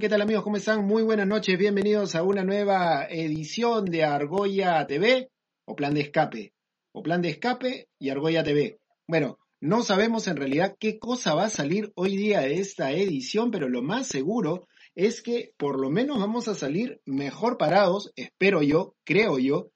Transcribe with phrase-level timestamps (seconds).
[0.00, 0.42] ¿Qué tal amigos?
[0.42, 0.86] ¿Cómo están?
[0.86, 1.58] Muy buenas noches.
[1.58, 5.30] Bienvenidos a una nueva edición de Argolla TV
[5.66, 6.54] o Plan de Escape.
[6.92, 8.78] O Plan de Escape y Argolla TV.
[9.06, 13.50] Bueno, no sabemos en realidad qué cosa va a salir hoy día de esta edición,
[13.50, 18.62] pero lo más seguro es que por lo menos vamos a salir mejor parados, espero
[18.62, 19.72] yo, creo yo,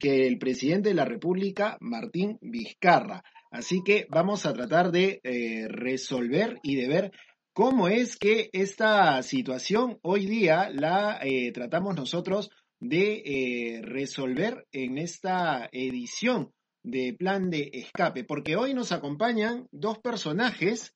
[0.00, 3.22] que el presidente de la República, Martín Vizcarra.
[3.52, 7.12] Así que vamos a tratar de eh, resolver y de ver
[7.60, 14.96] cómo es que esta situación hoy día la eh, tratamos nosotros de eh, resolver en
[14.96, 20.94] esta edición de Plan de Escape, porque hoy nos acompañan dos personajes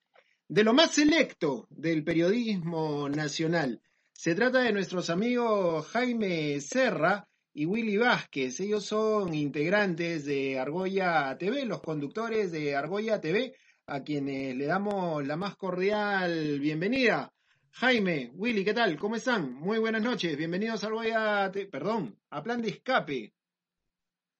[0.48, 3.82] de lo más selecto del periodismo nacional.
[4.14, 8.58] Se trata de nuestros amigos Jaime Serra y Willy Vázquez.
[8.60, 13.54] Ellos son integrantes de Argolla TV, los conductores de Argolla TV,
[13.86, 17.32] a quienes le damos la más cordial bienvenida.
[17.72, 18.96] Jaime, Willy, ¿qué tal?
[18.96, 19.52] ¿Cómo están?
[19.54, 20.36] Muy buenas noches.
[20.36, 23.34] Bienvenidos a Argolla, perdón, a Plan de Escape.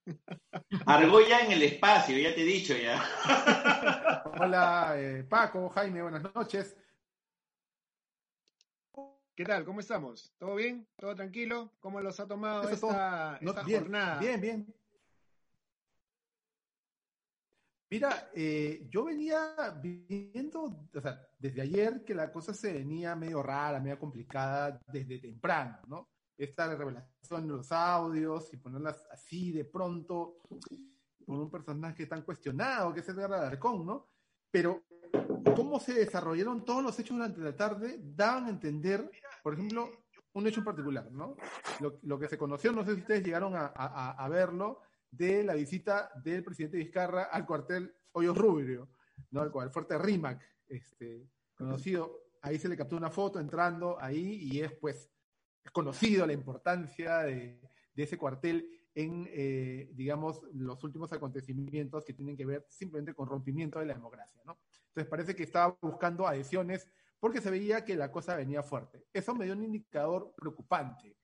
[0.86, 3.02] Argolla en el espacio, ya te he dicho ya.
[4.40, 6.76] Hola, eh, Paco, Jaime, buenas noches.
[9.34, 9.64] ¿Qué tal?
[9.64, 10.32] ¿Cómo estamos?
[10.38, 10.86] ¿Todo bien?
[10.96, 11.72] ¿Todo tranquilo?
[11.80, 14.18] ¿Cómo los ha tomado esta, jornada?
[14.20, 14.74] Bien, bien.
[17.94, 23.40] Mira, eh, yo venía viendo, o sea, desde ayer que la cosa se venía medio
[23.40, 26.08] rara, medio complicada desde temprano, ¿no?
[26.36, 30.38] Esta revelación de los audios y ponerlas así de pronto
[31.24, 34.08] con un personaje tan cuestionado que es Edgar Alarcón, ¿no?
[34.50, 34.82] Pero
[35.54, 39.08] cómo se desarrollaron todos los hechos durante la tarde daban a entender,
[39.40, 39.88] por ejemplo,
[40.32, 41.36] un hecho en particular, ¿no?
[42.02, 44.82] Lo, que se conoció, no sé si ustedes llegaron a, a verlo,
[45.16, 48.88] de la visita del presidente Vizcarra al cuartel Hoyos Rubio,
[49.30, 49.42] ¿no?
[49.42, 52.24] al, fuerte Rimac, este, conocido.
[52.42, 55.10] Ahí se le captó una foto entrando ahí y es pues
[55.64, 57.60] es conocido la importancia de,
[57.96, 63.78] ese cuartel en, eh, digamos, los últimos acontecimientos que tienen que ver simplemente con rompimiento
[63.78, 64.58] de la democracia, ¿no?
[64.88, 66.88] Entonces parece que estaba buscando adhesiones
[67.18, 69.06] porque se veía que la cosa venía fuerte.
[69.12, 71.16] Eso me dio un indicador preocupante.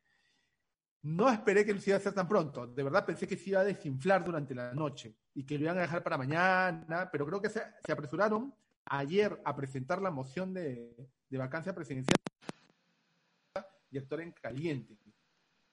[1.03, 2.66] No esperé que lo iba a hacer tan pronto.
[2.66, 5.78] De verdad pensé que se iba a desinflar durante la noche y que lo iban
[5.78, 10.94] a dejar para mañana, pero creo que se, apresuraron ayer a presentar la moción de,
[11.31, 12.16] vacancia presidencial
[13.91, 14.99] y actor en caliente.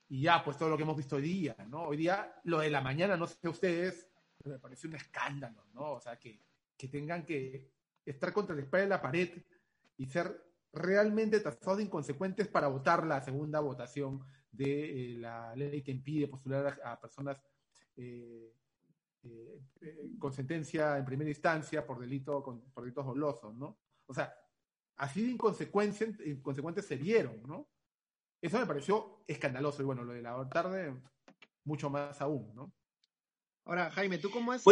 [0.09, 1.83] Y ya, pues todo lo que hemos visto hoy día, ¿no?
[1.83, 4.07] Hoy día, lo de la mañana, no sé ustedes,
[4.45, 5.93] me parece un escándalo, ¿no?
[5.93, 6.39] O sea, que,
[6.77, 7.69] que tengan que
[8.05, 9.43] estar contra la espalda de la pared
[9.97, 14.23] y ser realmente tasados de inconsecuentes para votar la segunda votación
[14.57, 17.37] de eh, la ley que impide postular a, personas
[17.95, 18.53] eh,
[19.23, 19.61] eh,
[20.19, 23.77] con sentencia en primera instancia por delito por delitos dolosos, ¿no?
[24.07, 24.33] O sea,
[24.97, 27.69] así de inconsecuentes se vieron, ¿no?
[28.41, 30.93] Eso me pareció escandaloso y bueno, lo de la tarde
[31.65, 32.73] mucho más aún, ¿no?
[33.65, 34.63] Ahora, Jaime, ¿tú cómo has,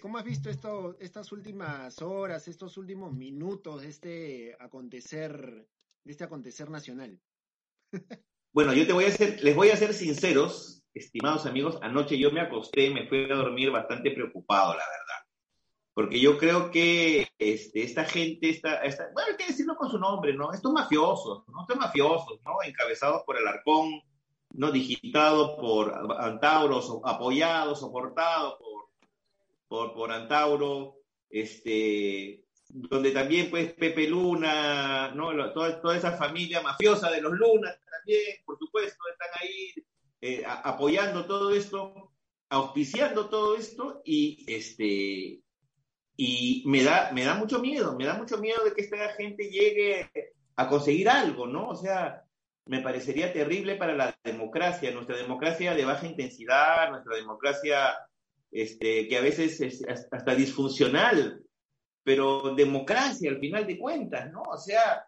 [0.00, 5.68] cómo has visto esto, estas últimas horas, estos últimos minutos de este acontecer,
[6.02, 7.20] de este acontecer nacional?
[8.52, 12.30] Bueno, yo te voy a ser, les voy a ser sinceros, estimados amigos, anoche yo
[12.30, 15.26] me acosté, me fui a dormir bastante preocupado, la verdad.
[15.92, 18.80] Porque yo creo que este, esta gente, esta,
[19.12, 20.52] bueno, hay que decirlo con su nombre, ¿no?
[20.52, 21.62] Estos mafiosos, ¿no?
[21.62, 22.62] Estos mafiosos, ¿no?
[22.64, 24.00] Encabezados por el arcón,
[24.54, 24.70] ¿no?
[24.70, 28.88] Digitado por Antauro, apoyado, soportado por,
[29.68, 30.96] por, por Antauro,
[31.28, 35.52] este, donde también pues Pepe Luna, ¿no?
[35.52, 37.78] toda, toda esa familia mafiosa de los Lunas
[38.44, 39.74] por supuesto, están ahí
[40.20, 42.12] eh, apoyando todo esto,
[42.48, 45.42] auspiciando todo esto y este
[46.20, 49.50] y me da, me da mucho miedo, me da mucho miedo de que esta gente
[49.50, 50.10] llegue
[50.56, 51.68] a conseguir algo, ¿no?
[51.68, 52.24] O sea,
[52.66, 57.96] me parecería terrible para la democracia, nuestra democracia de baja intensidad, nuestra democracia
[58.50, 61.40] este, que a veces es hasta disfuncional,
[62.02, 64.42] pero democracia al final de cuentas, ¿no?
[64.42, 65.07] O sea,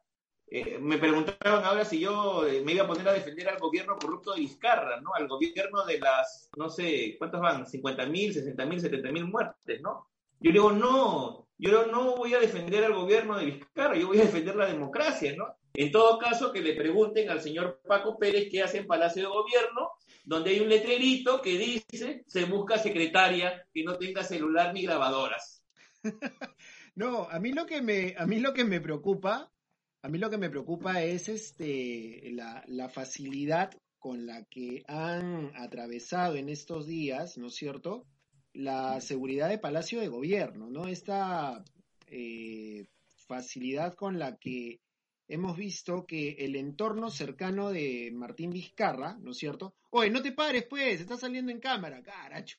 [0.52, 3.96] eh, me preguntaban ahora si yo eh, me iba a poner a defender al gobierno
[3.96, 5.14] corrupto de Vizcarra, ¿no?
[5.14, 7.64] Al gobierno de las, no sé, ¿cuántos van?
[7.64, 10.08] ¿50 mil, 60 mil, 70 mil muertes, ¿no?
[10.40, 14.24] Yo digo, no, yo no voy a defender al gobierno de Vizcarra, yo voy a
[14.24, 15.54] defender la democracia, ¿no?
[15.72, 19.28] En todo caso, que le pregunten al señor Paco Pérez qué hace en Palacio de
[19.28, 19.92] Gobierno,
[20.24, 25.64] donde hay un letrerito que dice se busca secretaria que no tenga celular ni grabadoras.
[26.96, 29.52] no, a mí lo que me, a mí lo que me preocupa,
[30.02, 36.36] a mí lo que me preocupa es este la, facilidad con la que han atravesado
[36.36, 38.06] en estos días, ¿no es cierto?,
[38.52, 40.88] la seguridad de Palacio de Gobierno, ¿no?
[40.88, 41.62] Esta
[42.06, 42.86] eh,
[43.28, 44.80] facilidad con la que
[45.28, 49.74] hemos visto que el entorno cercano de Martín Vizcarra, ¿no es cierto?
[49.90, 52.58] Oye, no te pares, pues, está saliendo en cámara, caracho.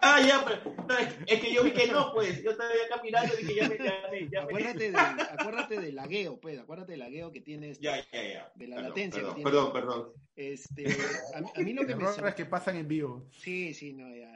[0.00, 0.74] Ah, ya, pero
[1.26, 3.78] es que yo vi que no, pues, yo estaba acá mirando y dije, ya me,
[3.78, 7.78] ya ya acuérdate, Del, acuérdate del lagueo, pues, acuérdate del lagueo que tienes.
[7.80, 8.52] Ya, ya, ya.
[8.54, 10.12] De la latencia perdón, que Perdón, perdón.
[10.36, 10.86] Este,
[11.34, 12.04] a, mí lo que me...
[12.34, 13.26] que pasan en vivo.
[13.30, 14.32] Sí, sí, no, ya,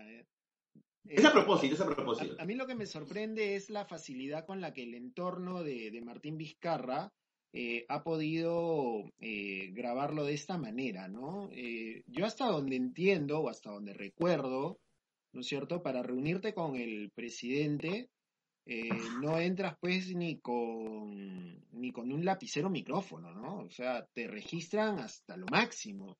[1.09, 2.37] es a propósito, es a propósito.
[2.39, 5.91] A, mí lo que me sorprende es la facilidad con la que el entorno de,
[5.91, 7.13] de Martín Vizcarra
[7.61, 11.51] eh, ha podido eh, grabarlo de esta manera, ¿no?
[11.51, 14.79] Eh, yo hasta donde entiendo o hasta donde recuerdo,
[15.33, 15.83] ¿no es cierto?
[15.83, 18.11] Para reunirte con el presidente,
[19.21, 23.57] no entras pues ni con, ni con un lapicero micrófono, ¿no?
[23.65, 26.17] O sea, te registran hasta lo máximo.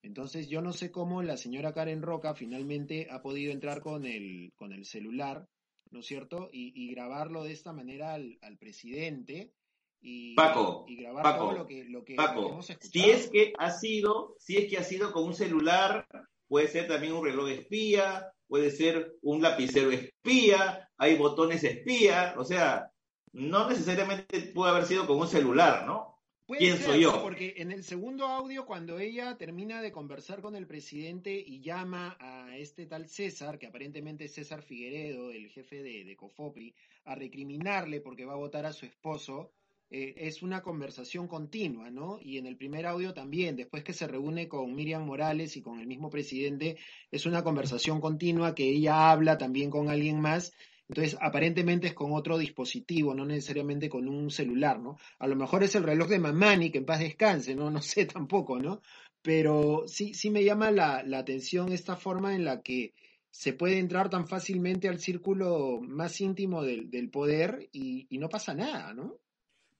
[0.00, 4.54] Entonces yo no sé cómo la señora Karen Roca finalmente ha podido entrar con el,
[4.56, 5.46] con el celular,
[5.90, 6.48] ¿no es cierto?
[6.50, 9.52] Y, grabarlo de esta manera al, presidente
[10.00, 12.92] y, Paco, y grabar todo lo que, lo que, hemos escuchado.
[12.92, 16.06] Si es que ha sido, si es que ha sido con un celular,
[16.48, 22.44] puede ser también un reloj espía, puede ser un lapicero espía, hay botones espía, o
[22.44, 22.90] sea,
[23.32, 26.10] no necesariamente puede haber sido con un celular, ¿no?
[26.58, 27.22] ¿Quién soy yo?
[27.22, 32.16] Porque en el segundo audio, cuando ella termina de conversar con el presidente y llama
[32.18, 36.74] a este tal César, que aparentemente es César Figueredo, el jefe de, de Cofopri,
[37.04, 39.52] a recriminarle porque va a votar a su esposo,
[39.90, 42.18] eh, es una conversación continua, ¿no?
[42.20, 45.80] Y en el primer audio también, después que se reúne con Miriam Morales y con
[45.80, 46.78] el mismo presidente,
[47.10, 50.52] es una conversación continua que ella habla también con alguien más
[50.90, 54.98] entonces, aparentemente es con otro dispositivo, no necesariamente con un celular, ¿no?
[55.20, 57.70] A lo mejor es el reloj de Mamani, que en paz descanse, ¿no?
[57.70, 58.80] No sé tampoco, ¿no?
[59.22, 62.92] Pero sí, sí me llama la, atención esta forma en la que
[63.30, 68.92] se puede entrar tan fácilmente al círculo más íntimo del, poder y, no pasa nada,
[68.92, 69.16] ¿no?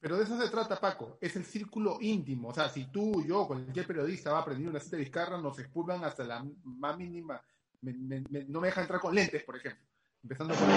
[0.00, 1.18] Pero de eso se trata, Paco.
[1.20, 2.48] Es el círculo íntimo.
[2.48, 5.58] O sea, si tú, yo, cualquier periodista va a aprender una cita de Vizcarra, nos
[5.58, 7.40] expulgan hasta la más mínima.
[7.82, 9.90] no me deja entrar con lentes, por ejemplo
[10.22, 10.68] empezando por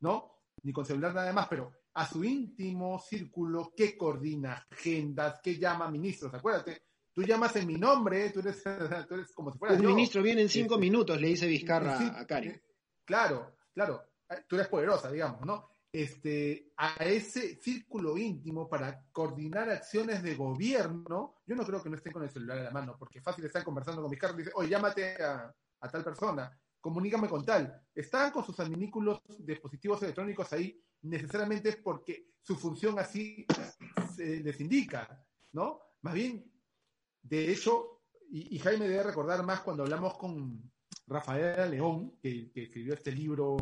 [0.00, 0.30] ¿no?
[0.62, 5.90] Ni con celular nada más, pero a su íntimo círculo que coordina agendas, que llama
[5.90, 6.82] ministros, acuérdate,
[7.12, 8.62] tú llamas en mi nombre, tú eres,
[9.08, 12.20] tú eres como si fueras Un ministro viene en cinco este, minutos, le dice Vizcarra
[12.20, 12.48] a Cari.
[12.48, 12.62] Eh,
[13.04, 14.04] claro, claro,
[14.48, 15.68] tú eres poderosa, digamos, ¿no?
[15.94, 21.94] Este, a ese círculo íntimo para coordinar acciones de gobierno, yo no creo que no
[21.94, 24.50] estén con el celular en la mano, porque fácil estar conversando con Vizcarra y dice,
[24.56, 25.54] oye, llámate a,
[25.92, 26.50] tal persona
[26.80, 27.80] comunícame con tal.
[27.94, 33.46] Están con sus adminículos dispositivos electrónicos ahí necesariamente es porque su función así
[34.16, 35.80] se les indica, ¿no?
[36.02, 36.44] Más bien,
[37.22, 40.72] de hecho, y, Jaime debe recordar más cuando hablamos con
[41.06, 43.56] Rafael León, que, escribió este libro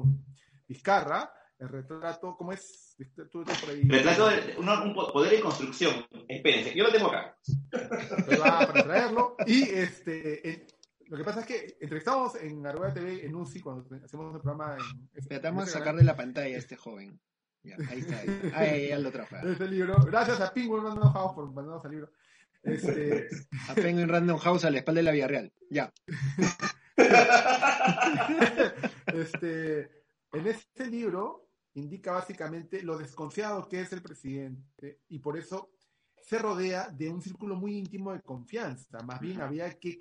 [0.67, 1.31] Vizcarra,
[1.63, 2.97] el retrato, ¿cómo es?
[2.99, 6.05] Retrato de un, poder de construcción.
[6.29, 7.39] Espérense, yo lo tengo acá.
[8.41, 9.37] para traerlo.
[9.47, 10.67] Y este,
[11.07, 14.77] lo que pasa es que entrevistamos en Argolla TV, en UCI, cuando hacemos el programa
[14.77, 15.09] en...
[15.29, 17.21] Tratamos de sacarle la pantalla a este joven.
[17.89, 18.19] ahí está.
[18.19, 19.37] Ahí, ahí, ahí lo trajo.
[19.37, 19.95] Este libro.
[20.05, 22.11] Gracias a Penguin Random House por mandarnos el libro.
[22.65, 23.29] Este...
[23.69, 25.53] A Penguin Random House a la espalda de la Villarreal.
[25.69, 25.93] Ya.
[29.07, 30.03] este,
[30.33, 35.71] en este libro indica básicamente lo desconfiado que es el presidente y por eso
[36.23, 38.99] se rodea de un círculo muy íntimo de confianza.
[39.03, 39.99] Más bien había que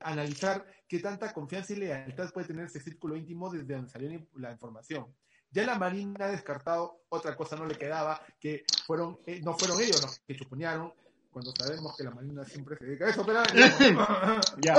[0.00, 4.50] analizar qué tanta confianza y lealtad puede tener ese círculo íntimo desde donde salió la
[4.50, 5.06] información.
[5.52, 9.80] Ya la Marina ha descartado, otra cosa no le quedaba, que fueron, eh, no fueron
[9.80, 10.92] ellos los que chuponearon,
[11.30, 13.42] cuando sabemos que la Marina siempre se dedica a eso, pero,
[14.60, 14.74] ya.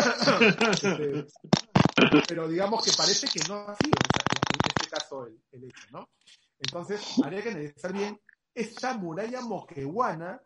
[0.72, 1.27] Este,
[2.27, 3.91] pero digamos que parece que no ha sido
[4.91, 6.10] caso el, el hecho, ¿no?
[6.60, 8.19] Entonces, habría que analizar bien
[8.53, 10.41] esta muralla moquehuana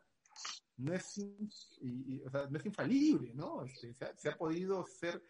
[0.78, 3.64] no es, no es infalible, ¿no?
[3.64, 5.24] Este, se, ha, podido ser.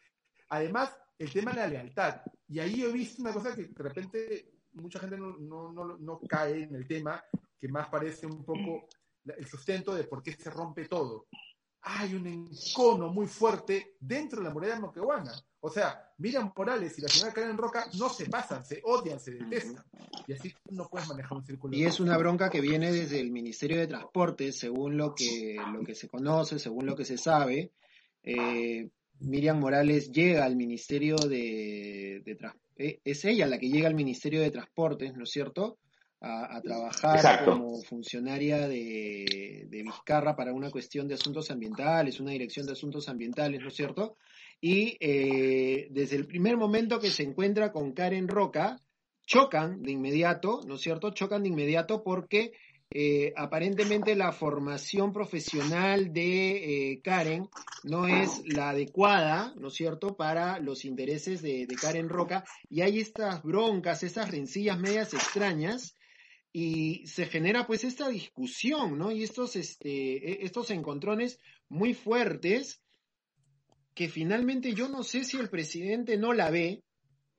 [0.50, 2.22] Además, el tema de la lealtad.
[2.48, 6.63] Y ahí he visto una cosa que de repente mucha gente no, no, no, cae
[6.63, 7.24] en el tema,
[7.60, 8.88] que más parece un poco
[9.24, 11.27] el sustento de por qué se rompe todo.
[11.87, 15.31] Hay un encono muy fuerte dentro de la muralla moquehuana.
[15.59, 19.31] O sea, Miriam Morales y la señora Karen Roca no se pasan, se odian, se
[19.31, 19.83] detestan.
[20.27, 21.75] Y así no puedes manejar un círculo.
[21.75, 25.83] Y es una bronca que viene desde el Ministerio de Transporte, según lo que, lo
[25.83, 27.71] que se conoce, según lo que se sabe.
[28.23, 28.89] Eh,
[29.19, 32.37] Miriam Morales llega al Ministerio de, de
[32.77, 35.77] eh, es ella la que llega al Ministerio de Transportes, ¿no es cierto?
[36.27, 42.65] A, trabajar como funcionaria de, de, Vizcarra para una cuestión de asuntos ambientales, una dirección
[42.65, 44.17] de asuntos ambientales, ¿no es cierto?
[44.62, 48.82] y eh, desde el primer momento que se encuentra con Karen Roca,
[49.25, 51.12] chocan de inmediato, ¿no es cierto?
[51.12, 52.51] Chocan de inmediato porque
[52.91, 57.50] eh, aparentemente la formación profesional de eh, Karen
[57.84, 63.00] no es la adecuada, ¿no es cierto?, para los intereses de, Karen Roca y hay
[63.00, 65.96] estas broncas, estas rencillas medias extrañas
[66.57, 69.12] y se genera pues esta discusión, ¿no?
[69.12, 72.81] Y estos, este, e, estos encontrones muy fuertes
[73.93, 76.81] que finalmente yo no sé si el presidente no la ve,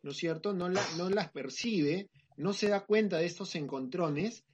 [0.02, 0.52] ¿no es cierto?
[0.52, 4.44] No, la, no las percibe, no se da cuenta de estos encontrones,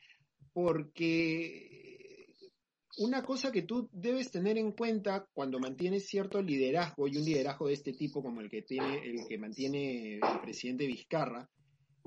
[0.53, 2.29] porque
[2.99, 7.67] una cosa que tú debes tener en cuenta cuando mantienes cierto liderazgo y un liderazgo
[7.67, 11.51] de este tipo como el que tiene el que mantiene el presidente Vizcarra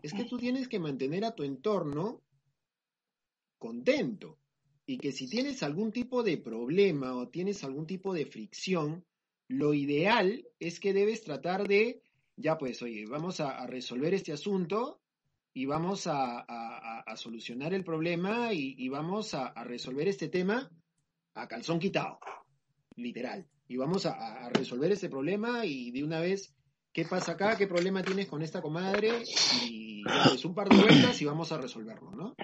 [0.02, 2.22] es que tú tienes que mantener a tu entorno
[3.58, 4.40] contento
[4.86, 9.04] y que si tienes algún tipo de problema o tienes algún tipo de fricción
[9.48, 12.02] lo ideal es que debes tratar de,
[12.36, 15.02] ya pues, oye, vamos a, resolver este asunto
[15.54, 20.70] y vamos a, solucionar el problema y, vamos a, resolver este tema
[21.36, 22.20] a calzón quitado,
[22.96, 23.48] literal.
[23.68, 26.54] Y vamos a, resolver este problema y de una vez,
[26.92, 27.58] ¿qué pasa acá?
[27.58, 29.24] ¿Qué problema tienes con esta comadre?
[29.64, 32.36] Y pues un par de vueltas y vamos a resolverlo, ¿no?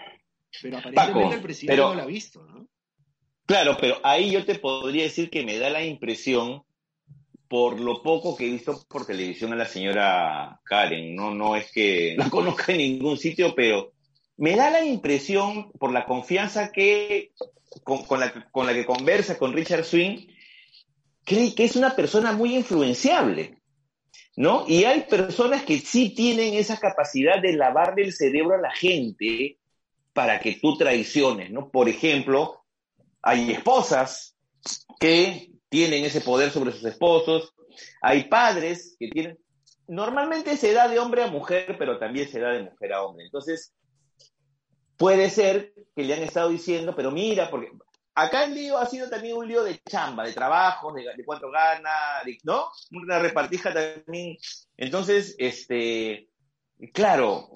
[0.61, 2.67] Pero aparentemente el presidente no lo ha visto, ¿no?
[3.45, 6.63] Claro, pero ahí yo te podría decir que me da la impresión
[7.47, 11.13] por lo poco que he visto por televisión a la señora Karen.
[11.13, 13.91] No, no es que la conozca en ningún sitio, pero
[14.37, 17.33] me da la impresión, por la confianza que
[17.83, 20.27] con, la, con la que conversa con Richard Swing,
[21.25, 23.57] que, que es una persona muy influenciable.
[24.37, 24.63] ¿No?
[24.65, 29.57] Y hay personas que sí tienen esa capacidad de lavarle el cerebro a la gente
[30.13, 31.69] para que tú traiciones, ¿no?
[31.69, 32.63] Por ejemplo,
[33.21, 34.35] hay esposas
[34.99, 37.53] que tienen ese poder sobre sus esposos.
[38.01, 39.39] Hay padres que tienen,
[39.87, 43.25] normalmente se da de hombre a mujer, pero también se da de mujer a hombre.
[43.25, 43.73] Entonces,
[44.97, 47.71] puede ser que le han estado diciendo, pero mira, porque
[48.15, 51.89] acá el lío ha sido también un lío de chamba, de trabajo, de, cuánto gana,
[52.43, 52.67] ¿no?
[52.91, 54.37] Una repartija también.
[54.77, 56.27] Entonces, este,
[56.93, 57.49] claro,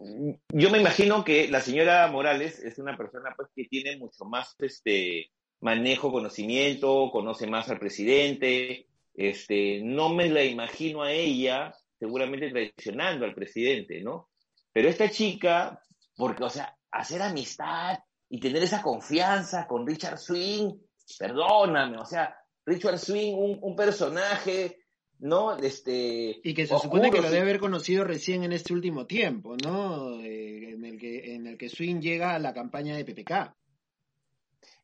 [0.50, 4.55] yo me imagino que la señora Morales es una persona pues que tiene mucho más,
[4.60, 12.50] este, manejo conocimiento, conoce más al presidente, este, no me la imagino a ella seguramente
[12.51, 14.29] traicionando al presidente, ¿no?
[14.72, 15.82] Pero esta chica,
[16.15, 20.74] porque, o sea, hacer amistad y tener esa confianza con Richard Swing,
[21.17, 24.84] perdóname, o sea, Richard Swing, un, personaje,
[25.19, 25.57] ¿no?
[25.57, 29.55] Este, y que se supone que lo debe haber conocido recién en este último tiempo,
[29.63, 30.22] ¿no?
[30.22, 33.55] Eh, en, el que, en el que Swing llega a la campaña de PPK.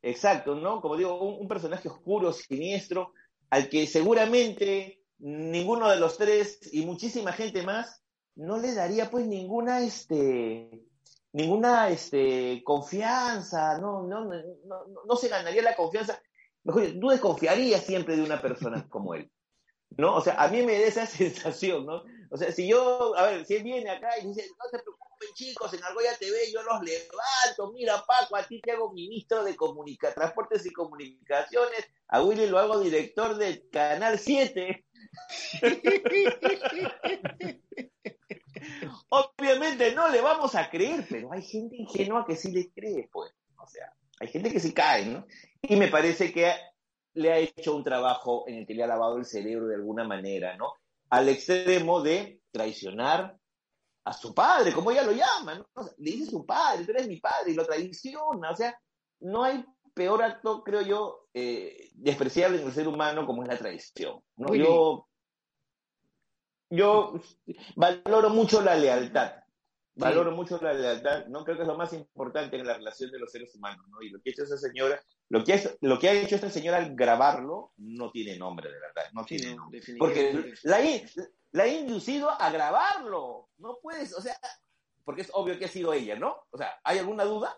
[0.01, 0.81] Exacto, ¿no?
[0.81, 3.13] Como digo, un, personaje oscuro, siniestro,
[3.49, 8.03] al que seguramente ninguno de los tres y muchísima gente más
[8.35, 10.87] no le daría pues ninguna, este,
[11.33, 14.35] ninguna este, confianza, no, no, no,
[15.05, 16.19] no, se ganaría la confianza.
[16.63, 19.29] Mejor, tú desconfiarías siempre de una persona como él.
[19.97, 20.15] ¿No?
[20.15, 22.03] O sea, a mí me da esa sensación, ¿no?
[22.29, 25.33] O sea, si yo, a ver, si él viene acá y dice, no te preocupes,
[25.33, 29.55] chicos, en Argolla TV yo los levanto, mira Paco, a ti te hago ministro de
[29.55, 34.85] comunica Transportes y Comunicaciones, a Willy lo hago director del Canal 7.
[39.09, 43.33] Obviamente no le vamos a creer, pero hay gente ingenua que sí le cree, pues.
[43.57, 45.27] O sea, hay gente que sí cae, ¿no?
[45.61, 46.51] Y me parece que
[47.13, 50.03] le ha hecho un trabajo en el que le ha lavado el cerebro de alguna
[50.03, 50.73] manera, ¿no?
[51.09, 53.37] Al extremo de traicionar
[54.03, 55.67] a su padre, como ella lo llama, ¿no?
[55.97, 58.75] le dice su padre, tú eres mi padre, y lo traiciona, o sea,
[59.19, 59.63] no hay
[59.93, 64.55] peor acto, creo yo, eh, despreciable en el ser humano como es la traición, ¿no?
[64.55, 65.07] Yo,
[66.69, 67.13] yo
[67.75, 69.40] valoro mucho la lealtad,
[69.95, 73.19] valoro mucho la lealtad, no creo que es lo más importante en la relación de
[73.19, 74.01] los seres humanos, ¿no?
[74.01, 76.49] Y lo que ha hecho esa señora, lo que, es, lo que ha hecho esta
[76.49, 79.81] señora al grabarlo, no tiene nombre, de verdad, no tiene nombre.
[79.97, 80.79] Porque la,
[81.51, 83.49] la ha inducido a grabarlo.
[83.57, 84.37] No puedes, o sea,
[85.03, 86.35] porque es obvio que ha sido ella, ¿no?
[86.51, 87.55] O sea, ¿hay alguna duda?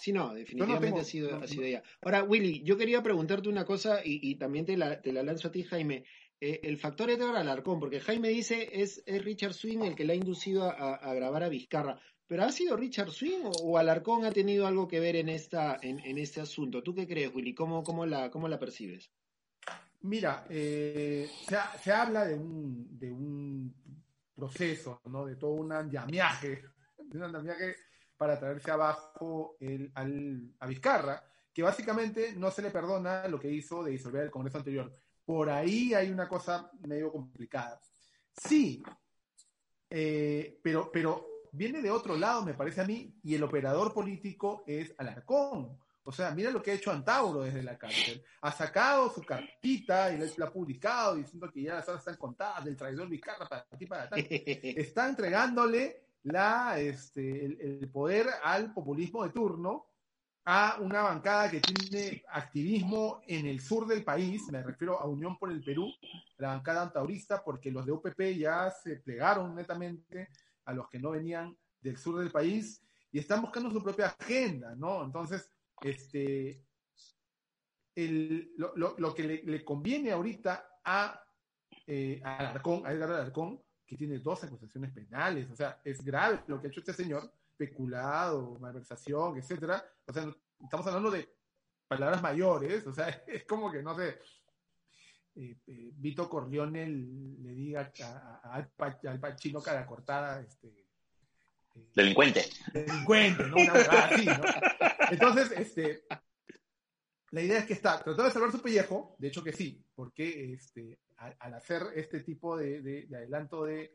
[0.00, 1.82] Sí, no, definitivamente ha, sido, ha sido ella.
[2.02, 5.52] Ahora, Willy, yo quería preguntarte una cosa y, también te la, te la lanzo a
[5.52, 6.04] ti, Jaime.
[6.40, 10.12] Eh, el factor Edgar Alarcón, porque Jaime dice es, es Richard Swing el que le
[10.12, 11.98] ha inducido a, grabar a Vizcarra.
[12.26, 16.18] ¿Pero ha sido Richard Swing o, Alarcón ha tenido algo que ver en, esta, en,
[16.18, 16.82] este asunto?
[16.82, 17.54] ¿Tú qué crees, Willy?
[17.54, 19.12] ¿Cómo, cómo, la, cómo la percibes?
[20.02, 23.74] Mira, eh, se, se, habla de un, de un
[24.34, 25.24] proceso, ¿no?
[25.24, 26.64] De todo un andamiaje,
[26.98, 27.76] de un andamiaje
[28.16, 33.50] para traerse abajo el, al, a Vizcarra, que básicamente no se le perdona lo que
[33.50, 34.92] hizo de disolver el Congreso anterior.
[35.26, 37.78] Por ahí hay una cosa medio complicada.
[38.32, 38.82] Sí,
[39.90, 44.62] eh, pero, pero viene de otro lado, me parece a mí, y el operador político
[44.66, 45.78] es Alarcón.
[46.08, 48.22] O sea, mira lo que ha hecho Antauro desde la cárcel.
[48.42, 52.64] Ha sacado su cartita y la ha publicado diciendo que ya las horas están contadas
[52.64, 54.20] del traidor Vizcarra para aquí para tal.
[54.30, 59.86] Está entregándole la, este, el, poder al populismo de turno
[60.48, 65.36] a una bancada que tiene activismo en el sur del país, me refiero a Unión
[65.38, 65.92] por el Perú,
[66.38, 70.28] la bancada antaurista, porque los de UPP ya se plegaron netamente
[70.64, 74.76] a los que no venían del sur del país y están buscando su propia agenda,
[74.76, 75.02] ¿no?
[75.02, 75.50] Entonces,
[75.82, 76.62] este,
[77.96, 81.24] el, lo, que le, conviene ahorita a,
[81.88, 86.40] eh, a Alarcón, a Edgar Alarcón, que tiene dos acusaciones penales, o sea, es grave
[86.46, 91.28] lo que ha hecho este señor, peculado, malversación, etcétera, o sea, estamos hablando de
[91.88, 94.18] palabras mayores, o sea, es como que, no sé,
[95.36, 97.92] eh, eh, Vito Corleone le diga
[98.44, 98.70] al,
[99.20, 100.68] Pachino cara cortada, este,
[101.74, 102.44] eh, delincuente.
[102.72, 103.56] Delincuente, ¿no?
[103.56, 104.42] Una verdad así, ¿no?
[105.10, 106.04] Entonces, este,
[107.30, 110.54] la idea es que está tratando de salvar su pellejo, de hecho que sí, porque
[110.54, 113.94] este, al, hacer este tipo de, adelanto de,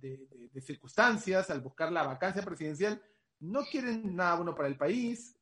[0.00, 3.00] de, circunstancias, al buscar la vacancia presidencial,
[3.40, 5.36] no quieren nada bueno para el país,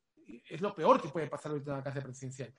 [0.49, 2.53] es lo peor que puede pasar ahorita en la vacancia presidencial.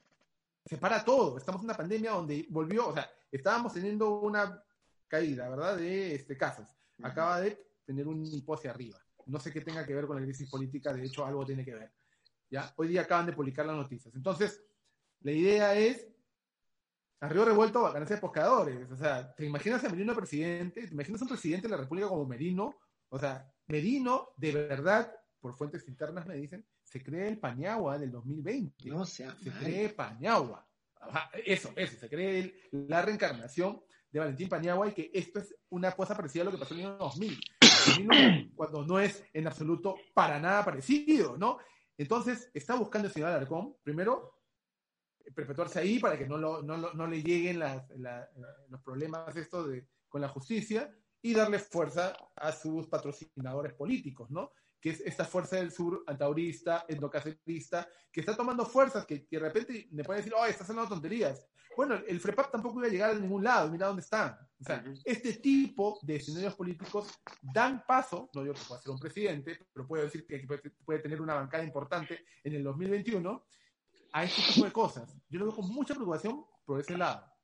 [0.65, 4.63] Se para todo, estamos en una pandemia donde volvió, o sea, estábamos teniendo una
[5.09, 6.69] caída, ¿verdad?, de este, casos.
[7.03, 8.99] Acaba de tener un hipo hacia arriba.
[9.27, 11.75] No sé qué tenga que ver con la crisis política, de hecho algo tiene que
[11.75, 11.93] ver.
[12.51, 12.73] ¿ya?
[12.77, 14.15] Hoy día acaban de publicar las noticias.
[14.15, 14.63] Entonces,
[15.21, 16.07] la idea es,
[17.25, 18.91] a río revuelto, vacancia de pescadores.
[18.91, 20.87] O sea, ¿te imaginas a Merino presidente?
[20.87, 22.77] ¿Te imaginas a un presidente de la República como Merino?
[23.09, 25.11] O sea, Merino, de verdad,
[25.41, 28.91] por fuentes internas me dicen, se cree el Pañagua del 2020.
[28.91, 30.69] No sea Se cree Pañagua.
[31.47, 36.15] eso, eso, se cree la reencarnación de Valentín Paniagua y que esto es una cosa
[36.15, 40.39] parecida a lo que pasó en el año 2000, cuando no es en absoluto para
[40.39, 41.59] nada parecido, ¿no?
[41.97, 44.35] Entonces, está buscando el señor Alarcón, primero,
[45.35, 47.61] perpetuarse ahí para que no, no, le lleguen
[48.69, 54.53] los problemas estos de, con la justicia y darle fuerza a sus patrocinadores políticos, ¿no?
[54.85, 59.89] que es esta fuerza del sur antaurista, endocacerista, que está tomando fuerzas que, de repente
[59.91, 61.49] me pueden decir, oh, estás haciendo tonterías.
[61.75, 64.37] Bueno, el FREPAP tampoco iba a llegar a ningún lado, mira dónde están.
[64.61, 68.99] O sea, este tipo de escenarios políticos dan paso, no digo que pueda ser un
[68.99, 70.47] presidente, pero puedo decir que
[70.85, 73.47] puede tener una bancada importante en el 2021,
[74.15, 75.15] a este tipo de cosas.
[75.29, 77.35] Yo lo veo con mucha preocupación por ese lado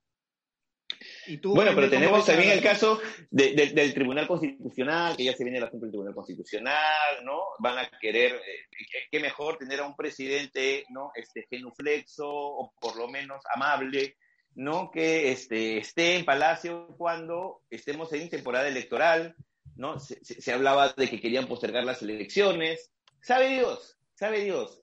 [1.45, 5.87] bueno, pero tenemos también el caso del Tribunal Constitucional, que ya se viene el asunto
[5.87, 7.41] del Tribunal Constitucional, ¿no?
[7.59, 11.13] Van a querer, eh, qué mejor tener a un presidente, ¿no?
[11.15, 14.17] Este genuflexo, o por lo menos amable,
[14.55, 14.91] ¿no?
[14.91, 19.35] Que este, esté en Palacio cuando estemos en temporada electoral,
[19.77, 19.99] ¿no?
[20.01, 22.91] Se, se hablaba de que querían postergar las elecciones.
[23.23, 24.83] Sabe Dios, sabe Dios.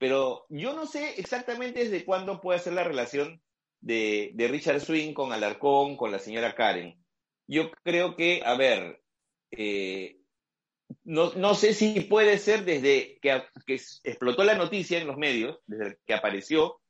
[0.00, 3.42] Pero yo no sé exactamente desde cuándo puede ser la relación
[3.82, 6.98] de, Richard Swing con Alarcón, con la señora Karen.
[7.46, 9.02] Yo creo que, a ver,
[9.50, 10.16] eh,
[11.04, 13.42] no, sé si puede ser desde que,
[14.02, 16.80] explotó la noticia en los medios, desde que apareció,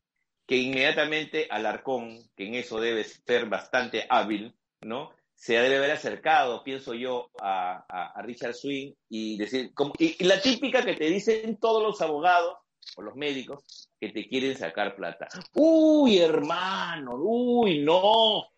[0.47, 5.11] que inmediatamente Alarcón, que en eso debe ser bastante hábil, ¿no?
[5.35, 10.85] Se debe haber acercado, pienso yo, a, Richard Swing y decir, como, y la típica
[10.85, 12.55] que te dicen todos los abogados
[12.97, 15.29] o los médicos, que te quieren sacar plata.
[15.55, 18.49] Uy, hermano, uy, no,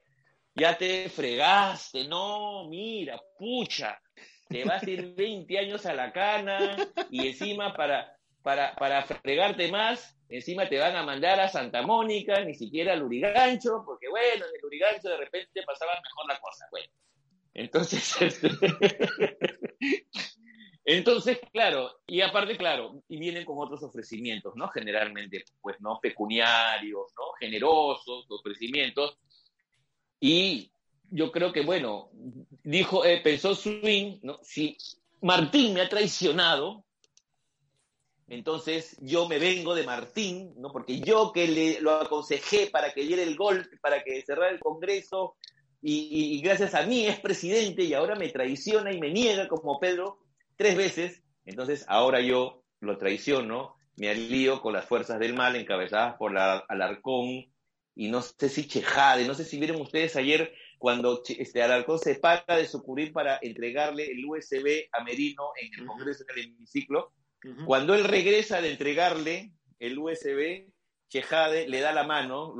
[0.54, 4.00] ya te fregaste, no, mira, pucha,
[4.48, 6.76] te vas a ir 20 años a la cana
[7.10, 12.40] y encima para, para, para fregarte más, encima te van a mandar a Santa Mónica,
[12.44, 16.66] ni siquiera al Urigancho, porque bueno, en el Urigancho de repente pasaba mejor la cosa,
[16.70, 16.92] bueno.
[17.54, 18.48] Entonces, este,
[20.84, 24.68] entonces, claro, y aparte, claro, y vienen con otros ofrecimientos, ¿no?
[24.68, 26.00] Generalmente, pues, ¿no?
[26.00, 27.32] Pecuniarios, ¿no?
[27.38, 29.16] Generosos, ofrecimientos.
[30.18, 30.72] Y
[31.10, 32.10] yo creo que, bueno,
[32.64, 34.40] dijo, eh, pensó Swing, ¿no?
[34.42, 34.76] Si,
[35.20, 36.84] Martín me ha traicionado,
[38.26, 40.72] entonces yo me vengo de Martín, ¿no?
[40.72, 44.58] Porque yo que le, lo aconsejé para que diera el golpe, para que cerrara el
[44.58, 45.36] Congreso,
[45.80, 49.80] y, y, gracias a mí es presidente y ahora me traiciona y me niega como
[49.80, 50.21] Pedro
[50.62, 56.14] tres veces, entonces ahora yo lo traiciono, me alío con las fuerzas del mal encabezadas
[56.14, 57.52] por la Alarcón
[57.96, 62.14] y no sé si Chejade, no sé si vieron ustedes ayer cuando este Alarcón se
[62.14, 67.12] para de sucurir para entregarle el USB a Merino en el Congreso del hemiciclo,
[67.66, 70.70] cuando él regresa de entregarle el USB,
[71.08, 72.54] Chejade le da la mano,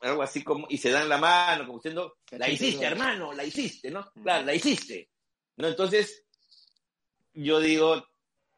[0.00, 3.88] algo así como, y se dan la mano, como diciendo, la hiciste, hermano, la hiciste,
[3.88, 4.10] ¿no?
[4.20, 5.08] Claro, la hiciste.
[5.56, 5.68] ¿No?
[5.68, 6.24] Entonces,
[7.32, 8.04] yo digo,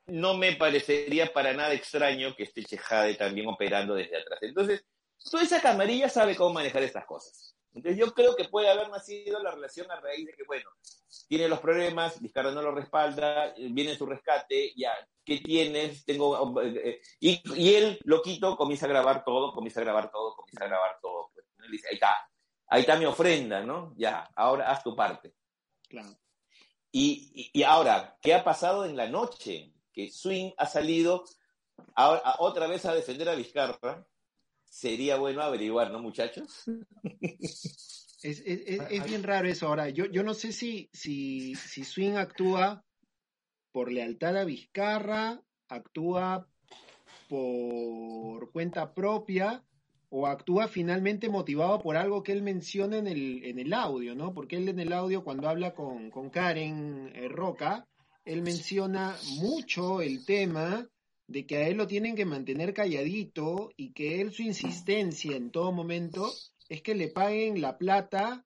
[0.06, 4.40] no me parecería para nada extraño que esté Chejade también operando desde atrás.
[4.42, 4.84] Entonces,
[5.30, 7.56] toda esa camarilla sabe cómo manejar estas cosas.
[7.74, 10.68] Entonces yo creo que puede haber nacido la relación a raíz de que, bueno,
[11.26, 14.92] tiene los problemas, Vizcarra no lo respalda, viene su rescate, ya,
[15.24, 16.04] ¿qué tienes?
[16.04, 20.64] Tengo, eh, y, y, él, loquito, comienza a grabar todo, comienza a grabar todo, comienza
[20.64, 21.30] a grabar todo.
[21.32, 22.14] Pues, él dice, ahí está,
[22.66, 23.94] ahí está mi ofrenda, ¿no?
[23.96, 25.32] Ya, ahora haz tu parte.
[25.88, 26.10] Claro.
[26.92, 29.72] Y, y, ahora, ¿qué ha pasado en la noche?
[29.94, 31.24] Que Swing ha salido
[31.94, 34.06] ahora, otra vez a defender a Vizcarra,
[34.64, 36.64] sería bueno averiguar, ¿no, muchachos?
[38.24, 39.66] Es, es, es, bien raro eso.
[39.66, 42.84] Ahora, yo, yo no sé si, si, si Swing actúa
[43.72, 46.46] por lealtad a Vizcarra, actúa
[47.28, 49.64] por cuenta propia
[50.14, 54.34] o actúa finalmente motivado por algo que él menciona en el, en el audio, ¿no?
[54.34, 57.88] Porque él en el audio, cuando habla con, con Karen eh, Roca,
[58.26, 60.86] él menciona mucho el tema
[61.26, 65.50] de que a él lo tienen que mantener calladito y que él su insistencia en
[65.50, 66.30] todo momento
[66.68, 68.44] es que le paguen la plata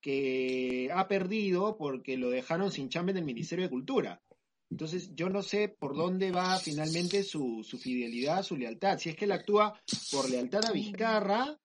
[0.00, 4.22] que ha perdido porque lo dejaron sin chamba en el Ministerio de Cultura.
[4.70, 8.98] Entonces, yo no sé por dónde va finalmente su, su fidelidad, su lealtad.
[8.98, 9.80] Si es que él actúa
[10.12, 11.58] por lealtad a Vizcarra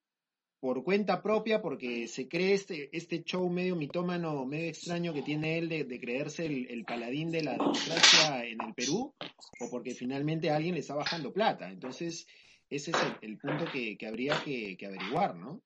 [0.60, 5.60] por cuenta propia, porque se cree este, este show medio mitómano, medio extraño que tiene
[5.60, 9.14] él de, creerse el, paladín de la democracia en el Perú,
[9.60, 11.70] o porque finalmente alguien le está bajando plata.
[11.70, 12.26] Entonces,
[12.68, 15.62] ese es el, punto que, habría que, que averiguar, ¿no?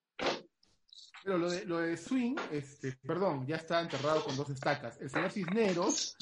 [1.24, 5.00] Pero lo de, lo de Swing, este, perdón, ya está enterrado con dos estacas.
[5.02, 6.16] El señor Cisneros,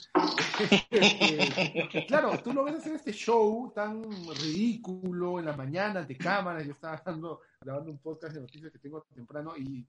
[0.89, 4.03] este, claro, tú lo ves hacer este show tan
[4.41, 6.65] ridículo en la mañana ante cámaras.
[6.65, 9.87] Yo estaba dando, grabando un podcast de noticias que tengo temprano y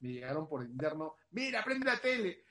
[0.00, 2.44] me llegaron por interno, mira, prende la tele.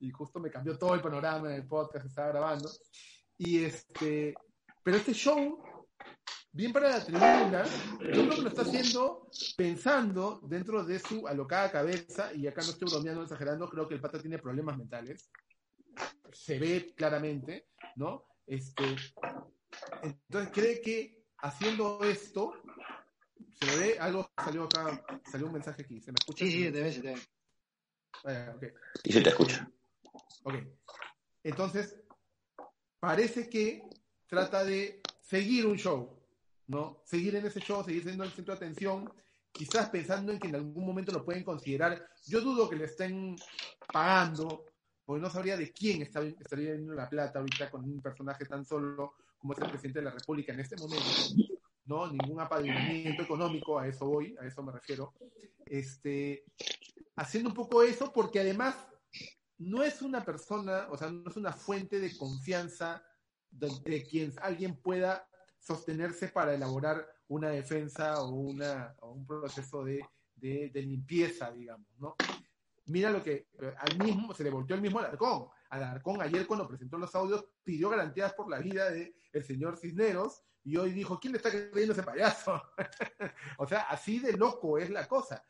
[0.00, 2.70] Y justo me cambió todo el panorama del podcast que estaba grabando.
[3.36, 4.34] Y este,
[4.84, 5.60] pero este show
[6.52, 7.64] bien para la tribuna,
[8.00, 12.70] yo creo que lo está haciendo pensando dentro de su alocada cabeza, y acá no
[12.70, 15.30] estoy bromeando, exagerando, creo que el pata tiene problemas mentales,
[16.32, 18.26] se ve claramente, ¿no?
[18.46, 18.96] Este,
[20.02, 22.54] entonces cree que haciendo esto,
[23.60, 26.44] se ve, algo salió acá, salió un mensaje aquí, ¿se me escucha?
[26.44, 27.20] Sí, sí, te ve, se te ve.
[28.24, 28.70] Ah, okay.
[29.04, 29.70] Y se te escucha.
[30.44, 30.54] Ok.
[31.44, 32.00] Entonces,
[32.98, 33.82] parece que
[34.26, 36.17] trata de seguir un show,
[36.68, 37.02] ¿no?
[37.04, 39.10] Seguir en ese show, seguir siendo el centro de atención,
[39.50, 42.08] quizás pensando en que en algún momento lo pueden considerar.
[42.26, 43.36] Yo dudo que le estén
[43.92, 44.66] pagando,
[45.04, 49.14] porque no sabría de quién estaría viendo la plata ahorita con un personaje tan solo
[49.38, 51.06] como es el presidente de la República en este momento.
[51.86, 52.06] ¿no?
[52.12, 55.14] Ningún apadrinamiento económico, a eso voy, a eso me refiero.
[55.64, 56.44] Este,
[57.16, 58.76] haciendo un poco eso, porque además
[59.56, 63.02] no es una persona, o sea, no es una fuente de confianza
[63.50, 65.26] de, de quien alguien pueda
[65.58, 70.00] sostenerse para elaborar una defensa o, una, un proceso de,
[70.40, 72.16] limpieza, digamos, ¿no?
[72.86, 75.48] Mira lo que al mismo, se le volteó el mismo Alarcón.
[75.68, 80.42] Alarcón ayer cuando presentó los audios pidió garantías por la vida del el señor Cisneros
[80.64, 82.62] y hoy dijo, ¿quién le está creyendo ese payaso?
[83.58, 85.44] o sea, así de loco es la cosa.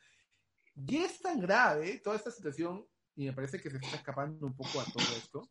[0.74, 4.54] Y es tan grave toda esta situación, y me parece que se está escapando un
[4.54, 5.50] poco a todo esto,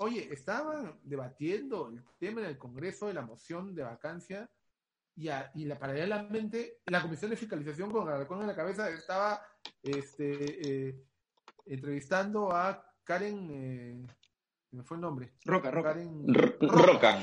[0.00, 4.50] Oye, estaban debatiendo el tema en el Congreso de la moción de vacancia
[5.16, 9.42] y, y la, paralelamente la Comisión de Fiscalización con Alarcón en la cabeza estaba
[9.82, 11.04] este, eh,
[11.66, 14.06] entrevistando a Karen, eh,
[14.72, 15.32] me fue el nombre?
[15.44, 15.94] Roca, Roca.
[15.94, 16.26] Karen,
[16.60, 17.18] Roca.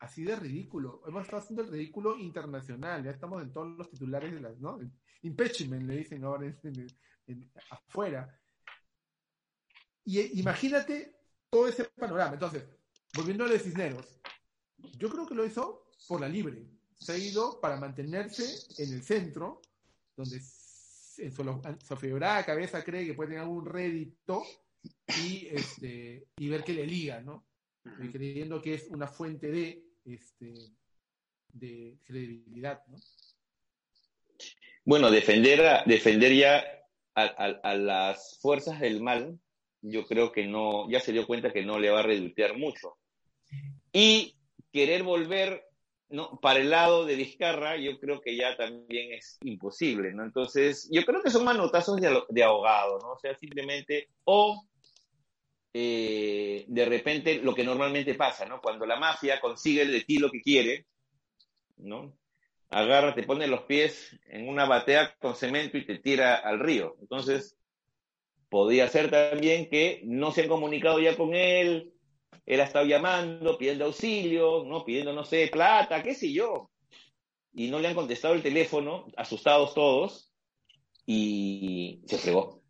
[0.00, 1.02] Así de ridículo.
[1.06, 3.02] Hemos estado haciendo el ridículo internacional.
[3.02, 4.78] Ya estamos en todos los titulares de las, ¿no?
[5.22, 8.37] Impeachment, le dicen ahora en, afuera.
[10.08, 11.14] Y eh, imagínate
[11.50, 12.32] todo ese panorama.
[12.32, 12.64] Entonces,
[13.14, 14.06] volviendo a los Cisneros,
[14.96, 16.64] yo creo que lo hizo por la libre.
[16.98, 18.44] Se ha ido para mantenerse
[18.82, 19.60] en el centro,
[20.16, 21.44] donde en su,
[21.86, 24.44] su cabeza cree que puede tener algún rédito
[25.22, 27.44] y, este, y ver que le liga, ¿no?
[28.10, 30.54] Creyendo que es una fuente de, este,
[31.52, 32.98] de credibilidad, ¿no?
[34.86, 36.64] Bueno, defender, a- defender ya
[37.14, 39.38] a, a- a las fuerzas del mal,
[39.80, 42.96] yo creo que no, ya se dio cuenta que no le va a redutear mucho.
[43.92, 44.36] Y
[44.72, 45.64] querer volver
[46.08, 46.38] ¿no?
[46.40, 50.24] para el lado de Vizcarra, yo creo que ya también es imposible, ¿no?
[50.24, 53.12] Entonces, yo creo que son manotazos de, de ahogado, ¿no?
[53.12, 54.66] O sea, simplemente, o
[55.72, 58.60] eh, de repente lo que normalmente pasa, ¿no?
[58.60, 60.86] Cuando la mafia consigue de ti lo que quiere,
[61.76, 62.18] ¿no?
[62.70, 66.96] agarra, te pone los pies en una batea con cemento y te tira al río.
[67.00, 67.56] Entonces,
[68.48, 71.92] podría ser también que no se han comunicado ya con él,
[72.46, 74.84] él ha estado llamando, pidiendo auxilio, ¿no?
[74.84, 76.70] Pidiendo, no sé, plata, qué sé yo.
[77.52, 80.32] Y no le han contestado el teléfono, asustados todos,
[81.04, 82.62] y se fregó.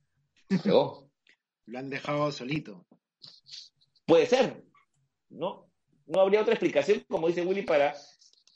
[0.49, 1.09] Se fregó.
[1.67, 2.87] Lo han dejado solito.
[4.07, 4.65] Puede ser,
[5.29, 5.69] ¿no?
[6.07, 7.95] No habría otra explicación, como dice Willy, para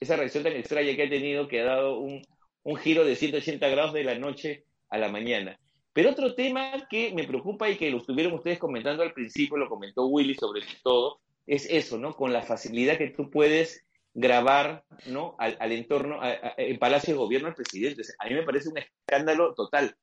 [0.01, 2.23] esa reacción tan extraña que ha tenido, que ha dado un,
[2.63, 5.61] un giro de 180 grados de la noche a la mañana.
[5.93, 9.69] Pero otro tema que me preocupa y que lo estuvieron ustedes comentando al principio, lo
[9.69, 12.15] comentó Willy sobre todo, es eso, ¿no?
[12.15, 15.37] Con la facilidad que tú puedes grabar, ¿no?
[15.39, 16.21] Al, al entorno,
[16.57, 18.03] en Palacio de Gobierno al presidente.
[18.19, 19.97] A mí me parece un escándalo total.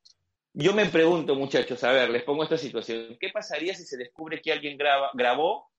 [0.52, 3.16] Yo me pregunto, muchachos, a ver, les pongo esta situación.
[3.20, 5.70] ¿Qué pasaría si se descubre que alguien graba, grabó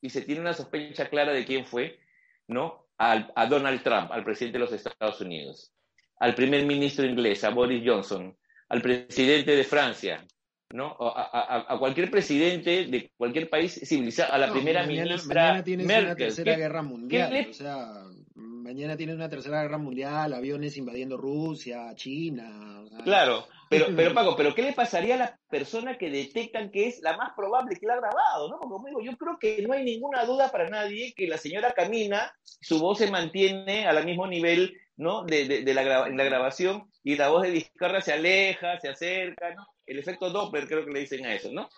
[0.00, 1.98] y se tiene una sospecha clara de quién fue,
[2.46, 2.86] ¿no?
[2.98, 5.72] Al, a Donald Trump, al presidente de los Estados Unidos,
[6.20, 8.36] al primer ministro inglés, a Boris Johnson,
[8.72, 10.24] al presidente de Francia,
[10.72, 10.96] ¿no?
[10.98, 15.42] A, a, a cualquier presidente de cualquier país civilizado, a la No, primera mañana, ministra
[15.44, 16.06] mañana tienes Merkel.
[16.06, 17.32] una tercera ¿Qué- guerra mundial.
[17.32, 17.88] le- O sea,
[18.34, 22.80] mañana tienes una tercera guerra mundial, aviones invadiendo Rusia, China.
[22.82, 26.70] o sea, Claro, pero, pero Paco, pero ¿qué le pasaría a la persona que detectan
[26.70, 28.48] que es la más probable que la ha grabado?
[28.48, 28.58] ¿no?
[28.58, 31.72] Porque como digo, yo creo que no hay ninguna duda para nadie que la señora
[31.72, 35.24] camina, su voz se mantiene al mismo nivel ¿no?
[35.24, 38.88] de, de, de la, en la grabación y la voz de Vizcarra se aleja, se
[38.88, 39.66] acerca, ¿no?
[39.84, 41.68] El efecto Doppler creo que le dicen a eso, ¿no?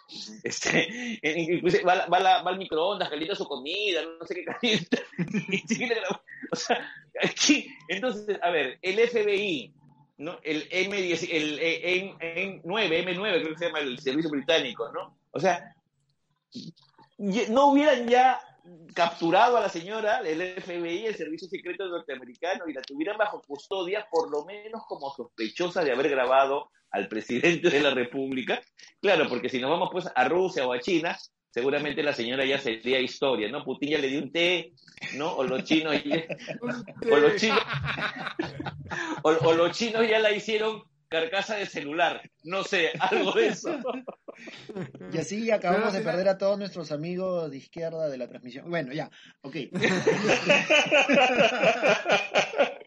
[0.42, 4.44] Este, incluso va, la- va, la- va al microondas, calienta su comida, no sé qué
[4.44, 4.98] calienta.
[6.53, 6.87] o sea,
[7.22, 9.72] aquí, entonces, a ver, el FBI,
[10.18, 10.38] ¿no?
[10.42, 15.18] El M10, el M, M9, M9 creo que se llama el servicio británico, ¿no?
[15.31, 15.74] O sea,
[17.48, 18.38] no hubieran ya
[18.94, 24.07] capturado a la señora del FBI, el servicio secreto norteamericano, y la tuvieran bajo custodia,
[24.11, 28.62] por lo menos como sospechosa de haber grabado al presidente de la República.
[29.00, 31.16] Claro, porque si nos vamos pues a Rusia o a China,
[31.50, 33.64] seguramente la señora ya sería historia, ¿no?
[33.64, 34.72] Putin ya le dio un té,
[35.14, 35.35] ¿no?
[35.35, 36.24] O los chinos ya-
[37.12, 37.61] o los chinos
[39.22, 43.78] o, o los chinos ya la hicieron carcasa de celular, no sé, algo de eso.
[45.12, 48.68] Y así acabamos de perder a todos nuestros amigos de izquierda de la transmisión.
[48.68, 49.08] Bueno, ya,
[49.42, 49.54] ok.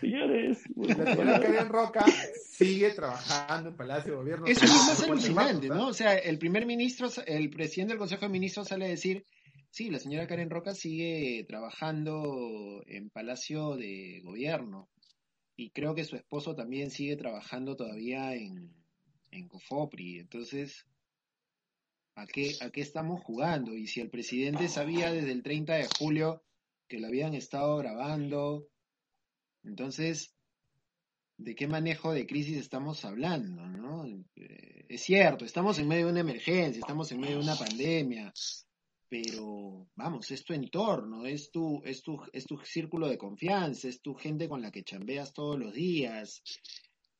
[0.00, 2.04] Señores, La señora Karen Roca
[2.50, 4.46] sigue trabajando en Palacio de Gobierno.
[4.46, 5.88] Eso es lo más alucinante, ¿no?
[5.88, 9.24] O sea, el primer ministro, el presidente del Consejo de Ministros sale a decir,
[9.70, 14.88] sí, la señora Karen Roca sigue trabajando en Palacio de Gobierno.
[15.58, 18.72] Y creo que su esposo también sigue trabajando todavía en,
[19.32, 20.20] en Cofopri.
[20.20, 20.86] Entonces,
[22.14, 23.74] ¿a qué, ¿a qué estamos jugando?
[23.74, 26.44] Y si el presidente sabía desde el 30 de julio
[26.86, 28.68] que lo habían estado grabando,
[29.64, 30.32] entonces,
[31.38, 33.66] ¿de qué manejo de crisis estamos hablando?
[33.66, 34.06] ¿no?
[34.36, 38.32] Eh, es cierto, estamos en medio de una emergencia, estamos en medio de una pandemia,
[39.08, 44.00] pero vamos, es tu entorno, es tu, es tu, es tu círculo de confianza, es
[44.02, 46.42] tu gente con la que chambeas todos los días,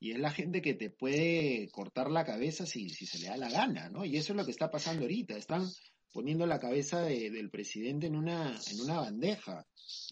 [0.01, 3.37] y es la gente que te puede cortar la cabeza si, si se le da
[3.37, 4.05] la gana, ¿no?
[4.05, 5.67] Y eso es lo que está pasando ahorita, están
[6.13, 9.67] poniendo la cabeza de- del presidente en una, en una bandeja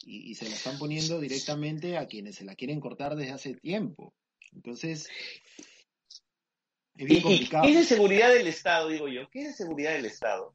[0.05, 3.55] y, y se la están poniendo directamente a quienes se la quieren cortar desde hace
[3.55, 4.13] tiempo.
[4.53, 5.09] Entonces,
[6.97, 7.65] es ¿Y, bien complicado.
[7.65, 9.29] qué es de seguridad del Estado, digo yo?
[9.31, 10.55] ¿Qué es de seguridad del Estado?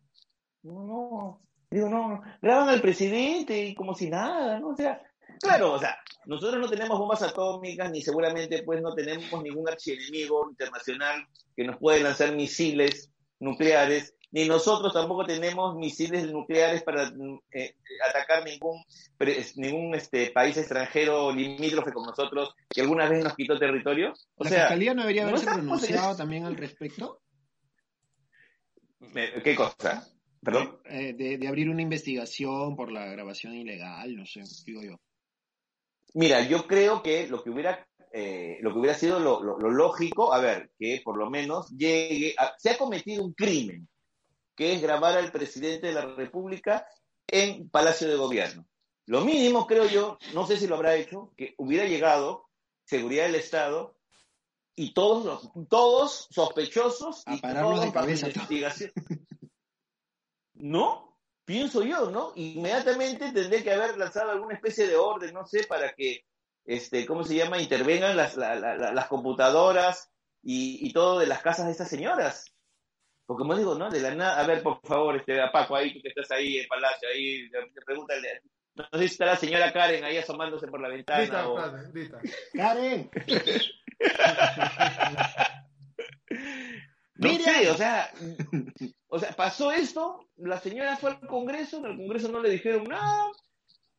[0.63, 4.69] No, no, digo, no, graban al presidente y como si nada, ¿no?
[4.69, 5.01] O sea,
[5.39, 10.49] claro, o sea, nosotros no tenemos bombas atómicas ni seguramente pues no tenemos ningún archienemigo
[10.51, 17.11] internacional que nos puede lanzar misiles nucleares, ni nosotros tampoco tenemos misiles nucleares para
[17.51, 17.75] eh,
[18.07, 18.83] atacar ningún
[19.17, 24.13] pre- ningún este país extranjero limítrofe con nosotros que alguna vez nos quitó territorio.
[24.35, 27.19] O ¿La sea, fiscalía no debería haberse en pronunciado también al respecto?
[29.43, 30.07] ¿qué cosa?
[30.43, 30.79] ¿Perdón?
[30.85, 34.99] Eh, de, de abrir una investigación por la grabación ilegal, no sé, digo yo.
[36.13, 40.39] Mira, yo creo que lo que hubiera eh, lo que hubiera sido lo, lógico, a
[40.39, 43.87] ver, que por lo menos llegue, se ha cometido un crimen,
[44.53, 46.85] que es grabar al presidente de la República
[47.27, 48.67] en Palacio de Gobierno.
[49.05, 52.47] Lo mínimo, creo yo, no sé si lo habrá hecho, que hubiera llegado
[52.83, 53.95] seguridad del Estado
[54.75, 58.91] y todos los, todos sospechosos a y todos de cabeza investigación.
[60.61, 61.17] ¿No?
[61.43, 62.33] Pienso yo, ¿no?
[62.35, 66.23] Inmediatamente tendría que haber lanzado alguna especie de orden, no sé, para que,
[66.65, 67.61] este, ¿cómo se llama?
[67.61, 70.11] Intervengan las, las computadoras
[70.43, 72.45] y, y, todo de las casas de estas señoras.
[73.25, 73.89] Porque como digo, ¿no?
[73.89, 76.57] De la nada, a ver, por favor, este, a Paco, ahí tú que estás ahí
[76.57, 77.49] en Palacio, ahí,
[77.85, 78.43] pregúntale,
[78.75, 81.47] no sé si está la señora Karen ahí asomándose por la ventana.
[81.47, 81.55] o...
[82.53, 83.09] Karen.
[87.15, 88.09] no sé, o sea,
[89.13, 92.85] o sea, pasó esto, la señora fue al Congreso, en el Congreso no le dijeron
[92.85, 93.29] nada,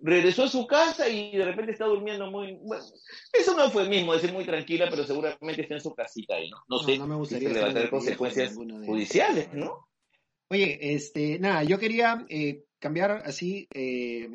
[0.00, 2.54] regresó a su casa y de repente está durmiendo muy...
[2.62, 2.82] Bueno,
[3.30, 6.56] eso no fue mismo, decir muy tranquila, pero seguramente está en su casita ahí, ¿no?
[6.66, 9.86] No, sé no me gustaría si le va a tener consecuencias judiciales, ¿no?
[10.48, 14.30] Oye, este, nada, yo quería eh, cambiar así, eh,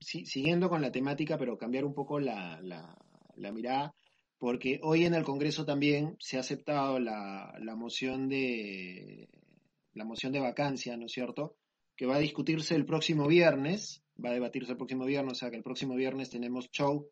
[0.00, 3.94] siguiendo con la temática, pero cambiar un poco la, la, mirada,
[4.38, 9.28] porque hoy en el Congreso también se ha aceptado la, la, moción de
[9.94, 11.56] la moción de vacancia, ¿no es cierto?
[11.96, 15.50] Que va a discutirse el próximo viernes, va a debatirse el próximo viernes, o sea
[15.50, 17.08] que el próximo viernes tenemos show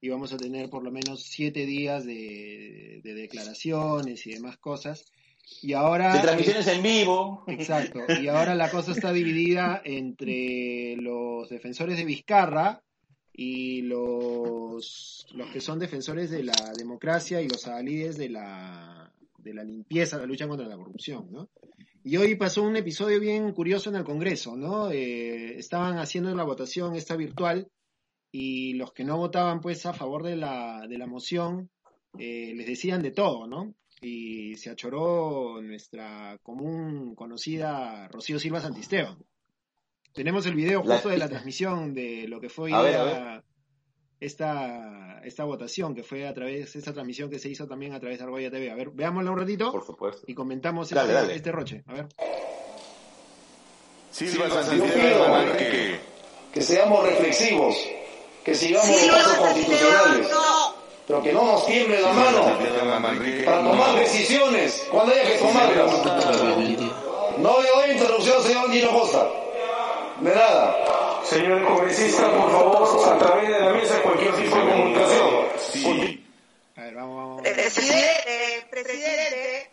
[0.00, 5.04] y vamos a tener por lo menos siete días de, de declaraciones y demás cosas.
[5.62, 7.44] Y ahora, de transmisiones en vivo.
[7.48, 8.00] Exacto.
[8.20, 12.82] Y ahora la cosa está dividida entre los defensores de Vizcarra
[13.32, 19.54] y los, los que son defensores de la democracia y los adalides de la, de
[19.54, 21.48] la limpieza, la lucha contra la corrupción, ¿no?
[22.02, 24.90] Y hoy pasó un episodio bien curioso en el Congreso, ¿no?
[24.90, 27.68] Eh, estaban haciendo la votación esta virtual
[28.32, 31.70] y los que no votaban pues a favor de la, de la moción
[32.18, 33.74] eh, les decían de todo, ¿no?
[34.00, 39.18] y se achoró nuestra común conocida Rocío Silva Santisteban.
[40.12, 42.70] Tenemos el video justo de la transmisión de lo que fue
[44.20, 48.18] esta, esta votación, que fue a través, esta transmisión que se hizo también a través
[48.18, 48.70] de Argolla TV.
[48.70, 49.72] A ver, veámosla un ratito.
[49.72, 50.22] Por supuesto.
[50.26, 51.82] Y comentamos este, este, roche.
[51.86, 52.06] A ver.
[54.10, 56.00] Silva Santisteban, que,
[56.52, 57.76] que seamos reflexivos,
[58.44, 60.28] que sigamos los pasos constitucionales
[61.10, 62.56] pero que no nos tiemble la mano
[63.44, 65.92] para tomar decisiones cuando haya que tomarlas.
[67.38, 69.28] No le doy interrupción, señor Nino Costa.
[70.20, 70.76] De nada.
[71.24, 75.28] Señor congresista, por favor, a través de la mesa cualquier tipo de comunicación.
[76.76, 77.42] A ver, vamos, vamos.
[77.42, 79.70] Presidente, presidente,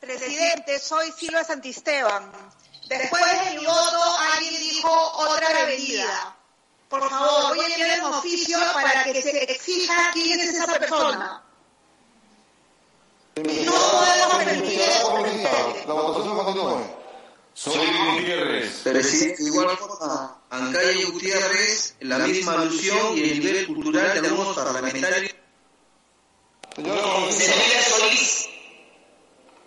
[0.00, 2.30] presidente, soy Silva Santisteban.
[2.88, 6.36] Después de mi voto, alguien dijo otra avenida
[7.00, 11.42] por favor, voy a enviar un oficio para que se exija quién es esa persona.
[13.36, 15.24] No podemos permitir eso,
[15.88, 17.03] La votación continúe.
[17.54, 17.86] Soy
[18.16, 18.82] Gutiérrez.
[18.82, 24.56] Presidente, de igual forma, Ancaya Gutiérrez, la misma alusión y el nivel cultural de algunos
[24.56, 25.36] parlamentarios.
[26.74, 28.48] Señora Solís.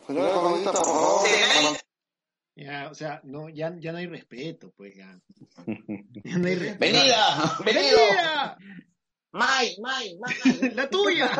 [0.05, 1.27] Señora Comunista, por favor.
[2.55, 5.17] Ya, o sea, no, ya, ya no hay respeto, pues ya.
[5.65, 6.79] ya no hay respeto.
[6.79, 7.57] ¡Venida!
[7.63, 8.57] ¡Venida!
[9.31, 10.71] ¡May, May, May!
[10.73, 11.31] ¡La tuya!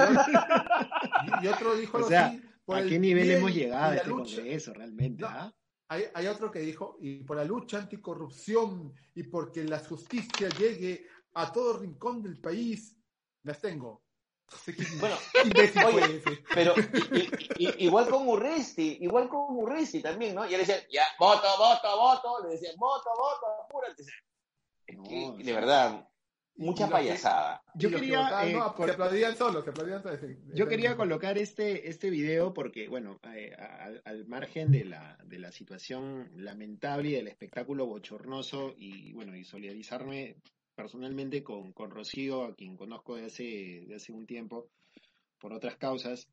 [1.42, 5.26] y, otro dijo o sea, ¿a qué nivel hemos llegado este Congreso realmente?
[5.26, 5.52] ¿ah?
[5.89, 11.08] Hay, hay otro que dijo, y por la lucha anticorrupción y porque la justicia llegue
[11.34, 12.97] a todo rincón del país,
[13.43, 14.04] las tengo.
[15.00, 15.15] Bueno,
[16.54, 16.73] pero
[17.58, 20.45] igual con Urresti, igual con Urresti también, ¿no?
[20.45, 24.04] Y le decían, ya, voto, voto, voto, le decían, voto, voto, apúrate.
[25.43, 26.08] de verdad,
[26.58, 27.63] mucha payasada.
[27.76, 30.17] Yo quería, eh, se aplaudían solo, se aplaudían solo.
[30.54, 35.39] Yo quería colocar este, este video porque, bueno, eh, al, al, margen de la, de
[35.39, 40.38] la situación lamentable y del espectáculo bochornoso y, bueno, y solidarizarme
[40.76, 44.70] personalmente con, con Rocío, a quien conozco de hace, de hace un tiempo,
[45.39, 46.28] por otras causas,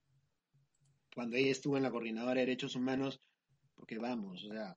[1.14, 3.20] cuando ella estuvo en la Coordinadora de Derechos Humanos,
[3.74, 4.76] porque vamos, o sea,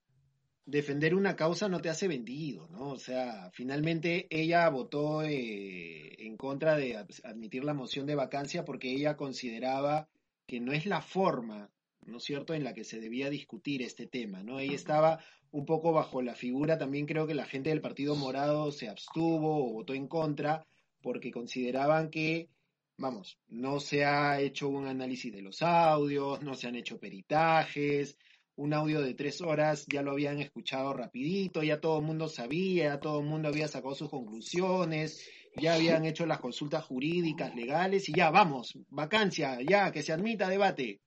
[0.68, 2.90] defender una causa no te hace vendido, ¿no?
[2.90, 8.92] O sea, finalmente ella votó eh, en contra de admitir la moción de vacancia porque
[8.92, 10.10] ella consideraba
[10.46, 11.72] que no es la forma,
[12.06, 14.60] ¿no es cierto?, en la que se debía discutir este tema, ¿no?
[14.60, 15.20] Ella estaba
[15.52, 19.70] un poco bajo la figura, también creo que la gente del Partido Morado se abstuvo
[19.70, 20.68] o votó en contra
[21.02, 22.50] porque consideraban que,
[22.98, 28.18] vamos, no se ha hecho un análisis de los audios, no se han hecho peritajes,
[28.58, 32.86] un audio de tres horas, ya lo habían escuchado rapidito, ya todo el mundo sabía,
[32.86, 38.10] ya todo el mundo había sacado sus conclusiones, ya habían hecho las consultas jurídicas, legales,
[38.10, 41.02] y ya, vamos, vacancia, ya, que se admita debate.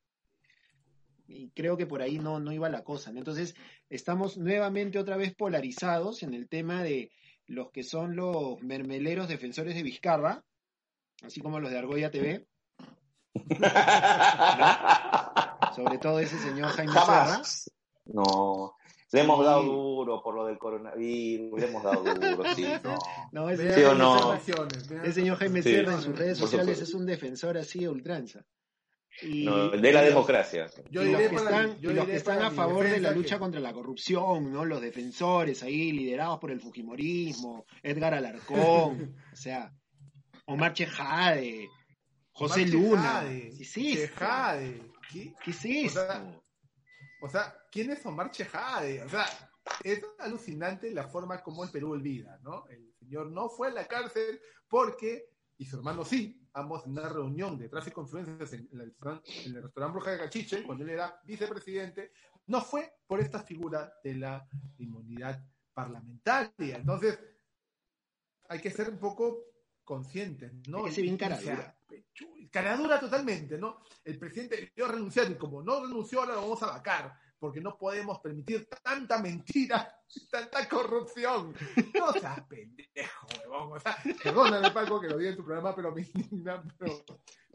[1.26, 3.11] Y creo que por ahí no, no iba la cosa.
[3.11, 3.55] Entonces,
[3.88, 7.11] estamos nuevamente otra vez polarizados en el tema de
[7.46, 10.44] los que son los mermeleros defensores de Vizcarra,
[11.22, 12.46] así como los de Argolla TV.
[13.35, 13.68] ¿No?
[15.74, 17.05] Sobre todo ese señor Jaime Serra.
[17.05, 17.70] Jamás.
[18.07, 18.74] No.
[19.12, 22.99] Le hemos dado duro por lo del coronavirus, le hemos dado duro, sí, no.
[23.33, 27.91] No, ese, señor Jaime Sí, Serra en sus redes sociales es un defensor así a
[27.91, 28.45] ultranza.
[29.22, 30.68] Y, No, de la democracia.
[30.91, 33.61] Yo y los que están, yo los que a favor de la lucha que- contra
[33.61, 34.64] la corrupción, ¿no?
[34.64, 39.72] Los defensores ahí liderados por el Fujimorismo, Edgar Alarcón, o sea,
[40.47, 41.68] Omar Chejade,
[42.41, 43.20] José Omar Luna.
[43.20, 44.01] Chejade, ¿Qué es esto?
[44.01, 44.93] Chejade.
[45.12, 45.34] ¿Qué?
[45.45, 46.01] ¿Qué es esto?
[46.01, 46.43] O sea,
[47.20, 49.03] O sea, ¿quién es Omar Chejade?
[49.03, 49.26] O sea,
[49.84, 52.66] es alucinante la forma como el Perú olvida, ¿no?
[52.68, 55.28] El señor no fue a la cárcel porque,
[55.59, 58.95] y su hermano sí, ambos en una reunión de tráfico de influencias en, el
[59.45, 62.12] en el restaurante Bruja de Cachiche, cuando él era vicepresidente,
[62.47, 66.76] no fue por esta figura de la inmunidad parlamentaria.
[66.76, 67.18] Entonces,
[68.49, 69.45] hay que ser un poco
[69.95, 70.86] conscientes, ¿no?
[70.88, 71.76] Ser bien Y- y, cara o sea, dura.
[71.88, 73.82] pechu- cara dura totalmente, ¿no?
[74.05, 77.76] El presidente debió renunciar y como no renunció, ahora lo vamos a vacar, porque no
[77.76, 79.93] podemos permitir tanta mentira,
[80.30, 81.53] tanta corrupción.
[81.99, 83.76] No seas pendejo, huevón.
[83.76, 87.05] O sea, perdóname, Paco, que lo diga en tu programa, pero me indigna, pero,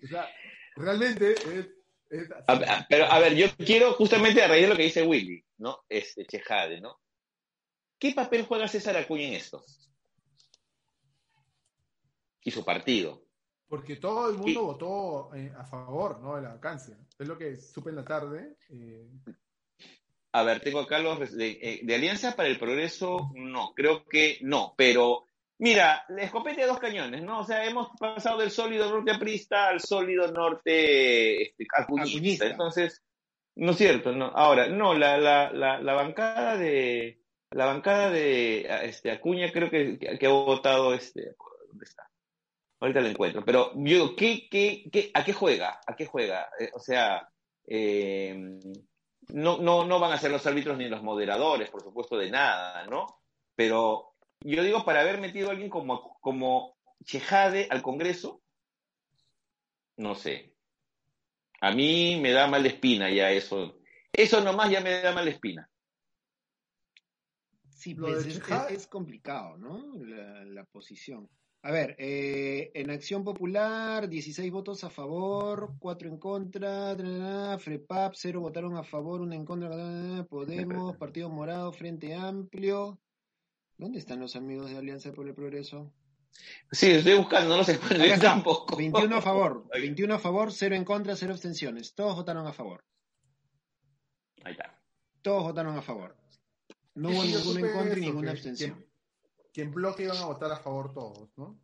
[0.04, 0.28] o sea,
[0.76, 1.70] realmente es,
[2.10, 2.44] es así.
[2.48, 5.42] A- a- pero, a ver, yo quiero justamente a raíz de lo que dice Willy,
[5.60, 5.86] ¿no?
[5.88, 7.00] Este, Chejade, ¿no?
[7.98, 9.64] ¿Qué papel juega César Acuña en esto?
[12.46, 13.22] Y su partido.
[13.68, 16.36] Porque todo el mundo Y- votó eh, a favor, ¿no?
[16.38, 16.98] De la vacancia.
[17.20, 18.56] Es lo que supe en la tarde.
[18.70, 19.10] eh,
[20.32, 24.38] A ver, tengo acá los de, eh, de Alianza para el Progreso, no, creo que
[24.42, 25.24] no, pero
[25.60, 27.40] mira, la escopeta de dos cañones, ¿no?
[27.40, 31.66] O sea, hemos pasado del sólido norte aprista al sólido norte este.
[32.52, 33.02] Entonces,
[33.56, 34.26] no es cierto, no.
[34.36, 37.22] Ahora, no, la, la, la, la bancada de
[37.52, 41.34] la bancada de este, Acuña creo que, que, que ha votado este,
[41.70, 42.05] ¿dónde está?
[42.86, 45.80] Ahorita lo encuentro, pero yo digo, ¿qué, qué, qué, ¿a qué juega?
[45.88, 46.50] ¿A qué juega?
[46.60, 47.28] Eh, o sea,
[47.66, 48.60] eh,
[49.30, 52.86] no, no, no van a ser los árbitros ni los moderadores, por supuesto, de nada,
[52.86, 53.08] ¿no?
[53.56, 58.44] Pero yo digo, para haber metido a alguien como, como Chejade al Congreso,
[59.98, 60.54] no sé.
[61.62, 63.80] A mí me da mala espina ya eso.
[64.14, 65.68] Eso nomás ya me da mala espina.
[67.68, 69.96] Sí, Lo pues de es, Chejade- es- es complicado, ¿no?
[70.06, 71.28] La, la posición.
[71.66, 77.18] A ver, eh, en Acción Popular, 16 votos a favor, 4 en contra, tra, tra,
[77.18, 81.74] tra, FREPAP, 0 votaron a favor, 1 en contra, tra, tra, tra, Podemos, Partido Morado,
[81.74, 83.00] Frente Amplio.
[83.80, 85.92] ¿Dónde están los amigos de Alianza por el Progreso?
[86.72, 88.76] Sí, estoy buscando, no los encuentro yo tampoco.
[88.78, 91.96] 21 a favor, 21 a favor, 0 en contra, 0 abstenciones.
[91.96, 92.86] Todos votaron a favor.
[94.44, 94.80] Ahí está.
[95.24, 96.16] Todos votaron a favor.
[96.94, 98.85] No hubo ninguno en contra y ninguna que- abstención.
[99.56, 101.58] Que, en bloque iban a votar a favor todos, ¿no?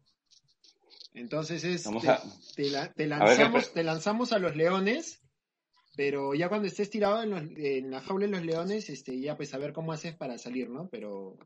[1.14, 2.22] Entonces es, Vamos te, a-
[2.56, 5.22] te la- te ver, lanzamos, ¿qué- te lanzamos a los leones,
[5.98, 9.36] pero ya cuando estés tirado en, los- en la jaula de los leones, este, ya
[9.36, 10.88] pues a ver cómo haces para salir, ¿no?
[10.90, 11.38] Pero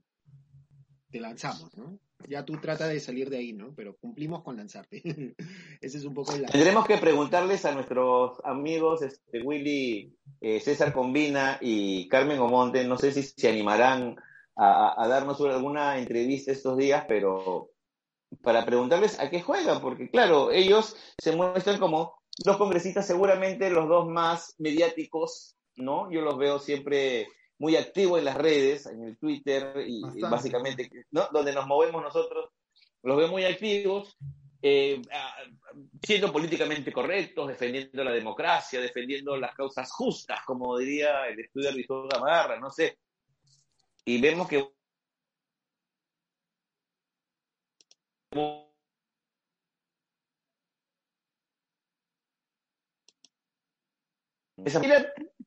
[1.10, 1.98] te lanzamos, ¿no?
[2.28, 3.74] Ya tú trata de salir de ahí, ¿no?
[3.76, 5.02] Pero cumplimos con lanzarte.
[5.82, 6.48] Ese es un poco la...
[6.48, 12.98] Tendremos que preguntarles a nuestros amigos este, Willy, eh, César Combina y Carmen Omonte, no
[12.98, 14.16] sé si se animarán
[14.56, 17.70] a, a- darnos alguna entrevista estos días, pero
[18.42, 23.88] para preguntarles a qué juegan, porque claro, ellos se muestran como los congresistas seguramente los
[23.88, 26.12] dos más mediáticos, ¿no?
[26.12, 27.28] Yo los veo siempre
[27.58, 30.30] muy activos en las redes, en el Twitter y, Bastante.
[30.30, 31.28] básicamente, ¿no?
[31.32, 32.50] Donde nos movemos nosotros,
[33.04, 34.18] los veo muy activos,
[34.62, 35.02] eh,
[36.02, 41.86] siendo políticamente correctos, defendiendo la democracia, defendiendo las causas justas, como diría el estudio de
[42.12, 42.98] Gamarra, no sé.
[44.06, 44.72] Y vemos que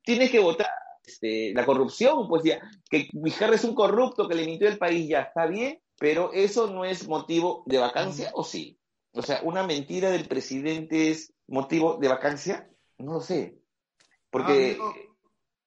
[0.03, 0.69] tiene que votar
[1.05, 5.09] este, la corrupción, pues ya, que Vizcarra es un corrupto que le mintió el país,
[5.09, 8.79] ya está bien, pero eso no es motivo de vacancia, ¿o sí?
[9.13, 12.71] O sea, ¿una mentira del presidente es motivo de vacancia?
[12.99, 13.59] No lo sé.
[14.31, 14.79] Porque,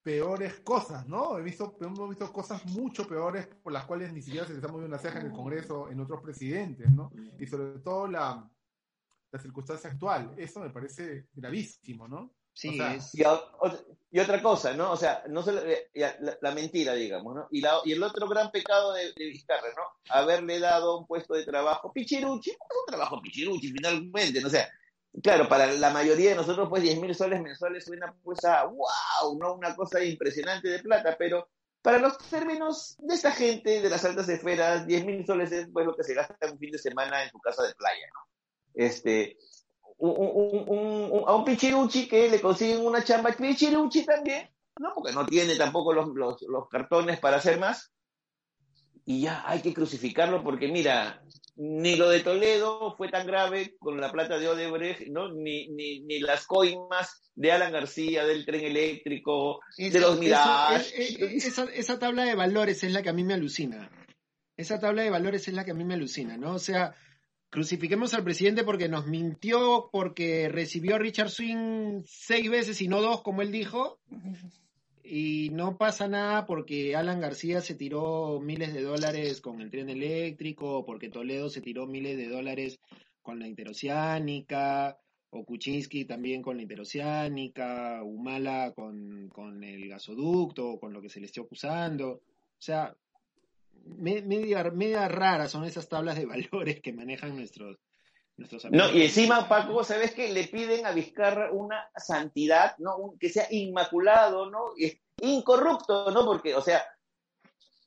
[0.03, 1.37] peores cosas, ¿no?
[1.37, 4.67] He visto, hemos visto cosas mucho peores por las cuales ni siquiera se les ha
[4.67, 7.11] movido una ceja en el Congreso en otros presidentes, ¿no?
[7.39, 8.49] Y sobre todo la,
[9.31, 10.33] la circunstancia actual.
[10.37, 12.33] Eso me parece gravísimo, ¿no?
[12.53, 14.91] Sí, O sea, es- Y, a- ot- y otra cosa, ¿no?
[14.91, 17.47] O sea, no solo, eh, la, la mentira, digamos, ¿no?
[17.51, 19.83] Y, la, y el otro gran pecado de, de Vizcarra, ¿no?
[20.13, 24.47] Haberle dado un puesto de trabajo pichiruchi, es un trabajo pichiruchi finalmente, ¿no?
[24.47, 24.67] O sea,
[25.23, 29.37] claro, para la mayoría de nosotros, pues 10 mil soles mensuales suena pues a wow,
[29.39, 29.53] ¿no?
[29.55, 31.49] Una cosa impresionante de plata, pero
[31.81, 35.85] para los términos de esta gente de las altas esferas, 10 mil soles es pues
[35.85, 38.27] lo que se gasta un fin de semana en tu casa de playa, ¿no?
[38.73, 39.37] Este,
[39.97, 40.65] un- un-
[41.11, 44.49] un- a un pichiruchi que le consiguen una chamba pichiruchi también,
[44.79, 44.93] ¿no?
[44.95, 47.91] Porque no tiene tampoco los, los, los cartones para hacer más.
[49.05, 51.23] Y ya hay que crucificarlo porque, mira,
[51.55, 55.31] ni lo de Toledo fue tan grave con la plata de Odebrecht, ¿no?
[55.33, 61.03] Ni, ni, ni las coimas de Alan García, del tren eléctrico, de los eso- Mirage.
[61.03, 63.89] es- es- esa, esa tabla de valores es la que a mí me alucina.
[64.57, 66.53] Esa tabla de valores es la que a mí me alucina, ¿no?
[66.55, 66.93] O sea,
[67.49, 73.01] crucifiquemos al presidente porque nos mintió, porque recibió a Richard Swing seis veces y no
[73.01, 73.99] dos, como él dijo,
[75.03, 79.89] y no pasa nada porque Alan García se tiró miles de dólares con el tren
[79.89, 82.79] eléctrico, porque Toledo se tiró miles de dólares
[83.21, 84.97] con la interoceánica,
[85.31, 91.19] o Kuczynski también con la interoceánica, Humala con, con el gasoducto, con lo que se
[91.19, 92.09] le esté acusando.
[92.11, 92.21] O
[92.61, 92.95] sea,
[93.85, 97.77] me- media, media raras son esas tablas de valores que manejan nuestros.
[98.71, 100.31] No, y encima, Paco, ¿sabes qué?
[100.33, 102.97] Le piden a Vizcarra una santidad, ¿no?
[102.97, 104.71] Un- que sea inmaculado, ¿no?
[104.77, 106.25] Y incorrupto, ¿no?
[106.25, 106.83] Porque, o sea,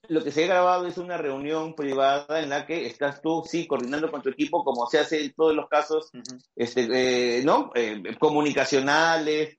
[0.09, 3.67] lo que se ha grabado es una reunión privada en la que estás tú, sí,
[3.67, 6.11] coordinando con tu equipo, como se hace en todos los casos,
[6.55, 7.71] este, eh, ¿no?
[7.75, 9.57] Eh, comunicacionales,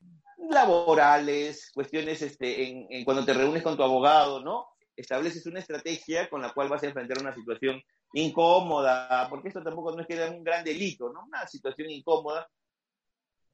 [0.49, 4.67] laborales, cuestiones, este, en, en cuando te reúnes con tu abogado, ¿no?
[4.95, 7.81] Estableces una estrategia con la cual vas a enfrentar una situación
[8.15, 11.25] incómoda, porque esto tampoco no es que era un gran delito, ¿no?
[11.25, 12.49] Una situación incómoda.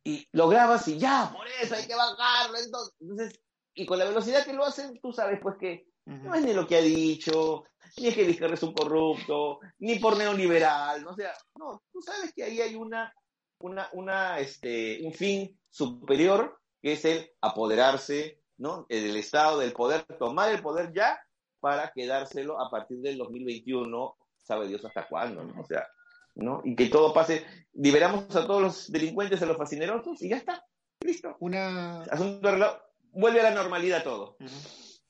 [0.03, 2.57] Y lo grabas y ya, por eso hay que bajarlo.
[2.57, 3.39] Entonces,
[3.73, 6.67] y con la velocidad que lo hacen, tú sabes pues que no es ni lo
[6.67, 7.63] que ha dicho,
[7.97, 11.11] ni es que Vizcarra es un corrupto, ni por neoliberal, ¿no?
[11.11, 13.13] O sea, no, tú sabes que ahí hay una,
[13.59, 18.85] una, una, este, un fin superior, que es el apoderarse, ¿no?
[18.89, 21.19] Del Estado, del poder, tomar el poder ya
[21.59, 25.61] para quedárselo a partir del 2021, sabe Dios hasta cuándo, ¿no?
[25.61, 25.87] O sea,
[26.35, 26.61] ¿no?
[26.63, 30.65] Y que todo pase, liberamos a todos los delincuentes, a los fascinerosos, y ya está,
[31.01, 31.35] listo.
[31.39, 32.81] Una, Asunto arreglado,
[33.11, 34.37] vuelve a la normalidad todo.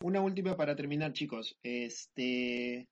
[0.04, 1.58] Una última para terminar, chicos.
[1.62, 2.90] Este,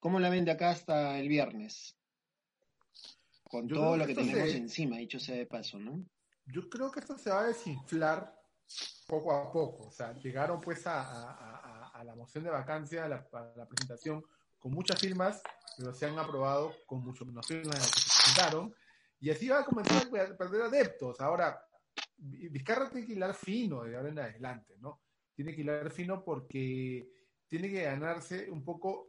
[0.00, 1.96] ¿cómo la ven de acá hasta el viernes?
[3.44, 6.04] Con Yo todo lo que tenemos se- encima, dicho sea de paso, ¿no?
[6.46, 8.34] Yo creo que esto se va a desinflar
[9.06, 9.86] poco a poco.
[9.86, 13.52] O sea, llegaron pues a, a- a- a la moción de vacancia, a la, a
[13.56, 14.22] la presentación,
[14.58, 15.42] con muchas firmas,
[15.76, 18.74] pero se han aprobado con mucho menos firmas de las que se presentaron.
[19.20, 21.20] Y así va a comenzar a perder adeptos.
[21.20, 21.60] Ahora,
[22.20, 25.02] Vi- Vizcarra tiene que hilar fino de ahora en adelante, ¿no?
[25.34, 27.08] Tiene que hilar fino porque
[27.46, 29.08] tiene que ganarse un poco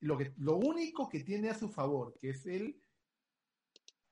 [0.00, 2.78] lo, que, lo único que tiene a su favor, que es el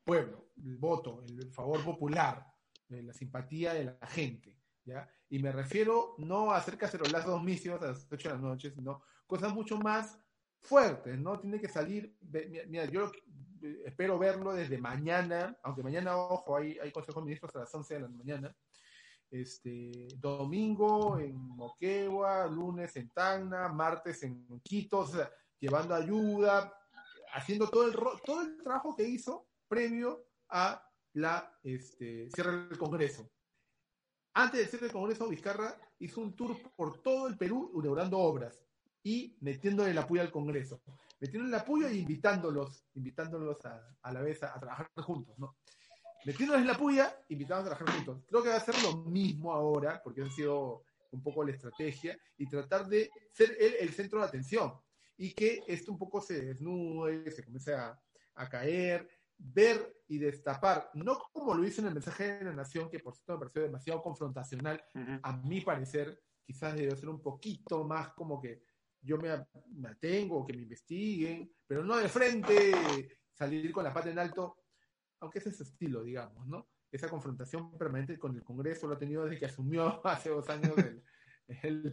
[0.05, 2.47] pueblo, el voto, el favor popular,
[2.89, 5.09] la simpatía de la gente, ¿ya?
[5.29, 9.03] Y me refiero no a hacer cacerolazos misios a las 8 de la noche, sino
[9.27, 10.19] cosas mucho más
[10.61, 11.39] fuertes, ¿no?
[11.39, 12.17] Tiene que salir,
[12.69, 13.11] mira, yo
[13.85, 17.95] espero verlo desde mañana, aunque mañana, ojo, hay, hay Consejo de Ministros a las 11
[17.95, 18.57] de la mañana,
[19.31, 25.31] este, domingo en Moquegua, lunes en Tacna, martes en Quito, o sea,
[25.61, 26.73] llevando ayuda,
[27.33, 27.95] haciendo todo el,
[28.25, 30.83] todo el trabajo que hizo previo a
[31.15, 33.29] la este, cierre del Congreso.
[34.35, 38.68] Antes del cierre del Congreso, Vizcarra hizo un tour por todo el Perú inaugurando obras
[39.03, 40.83] y metiéndole el apoyo al Congreso.
[41.21, 45.57] Metiéndole el apoyo e invitándolos, invitándolos a, a la vez a, a trabajar juntos, ¿no?
[46.25, 48.25] Metiéndoles la puya, invitándolos a trabajar juntos.
[48.27, 50.83] Creo que va a ser lo mismo ahora, porque ha sido
[51.13, 54.75] un poco la estrategia, y tratar de ser él el centro de atención.
[55.17, 57.99] Y que esto un poco se desnude, se comience a,
[58.35, 62.91] a caer, ver y destapar, no como lo hizo en el mensaje de la nación,
[62.91, 64.83] que por cierto me pareció demasiado confrontacional,
[65.23, 68.63] a mi parecer, quizás debe ser un poquito más como que
[69.01, 69.31] yo me,
[69.89, 74.59] atengo, que me investiguen, pero no de frente, salir con la pata en alto,
[75.21, 76.69] aunque ese es su estilo, digamos, ¿no?
[76.91, 80.73] Esa confrontación permanente con el Congreso lo ha tenido desde que asumió hace dos años
[80.79, 81.03] el-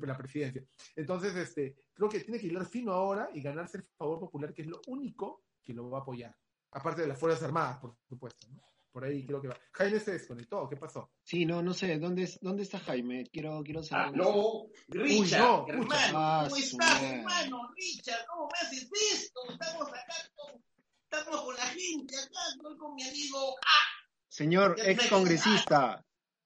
[0.01, 0.63] la presidencia.
[0.95, 4.63] Entonces, este, creo que tiene que hilar fino ahora y ganarse el favor popular, que
[4.63, 6.35] es lo único que lo va a apoyar.
[6.71, 8.61] Aparte de las Fuerzas Armadas, por supuesto, ¿no?
[8.95, 9.59] Por ahí creo que va.
[9.73, 11.11] Jaime se desconectó, ¿qué pasó?
[11.21, 13.25] Sí, no, no sé, ¿dónde, es- dónde está Jaime?
[13.29, 14.13] Quiero, quiero saber.
[14.15, 15.89] dónde Aló, Richard, no, hermano.
[15.89, 17.73] ¿cómo Ah, estás, hermano?
[17.75, 19.41] Richard, ¿cómo me haces esto?
[19.51, 20.63] Estamos acá con,
[21.11, 26.05] estamos con la gente acá, estoy con mi amigo ah, Señor ex congresista,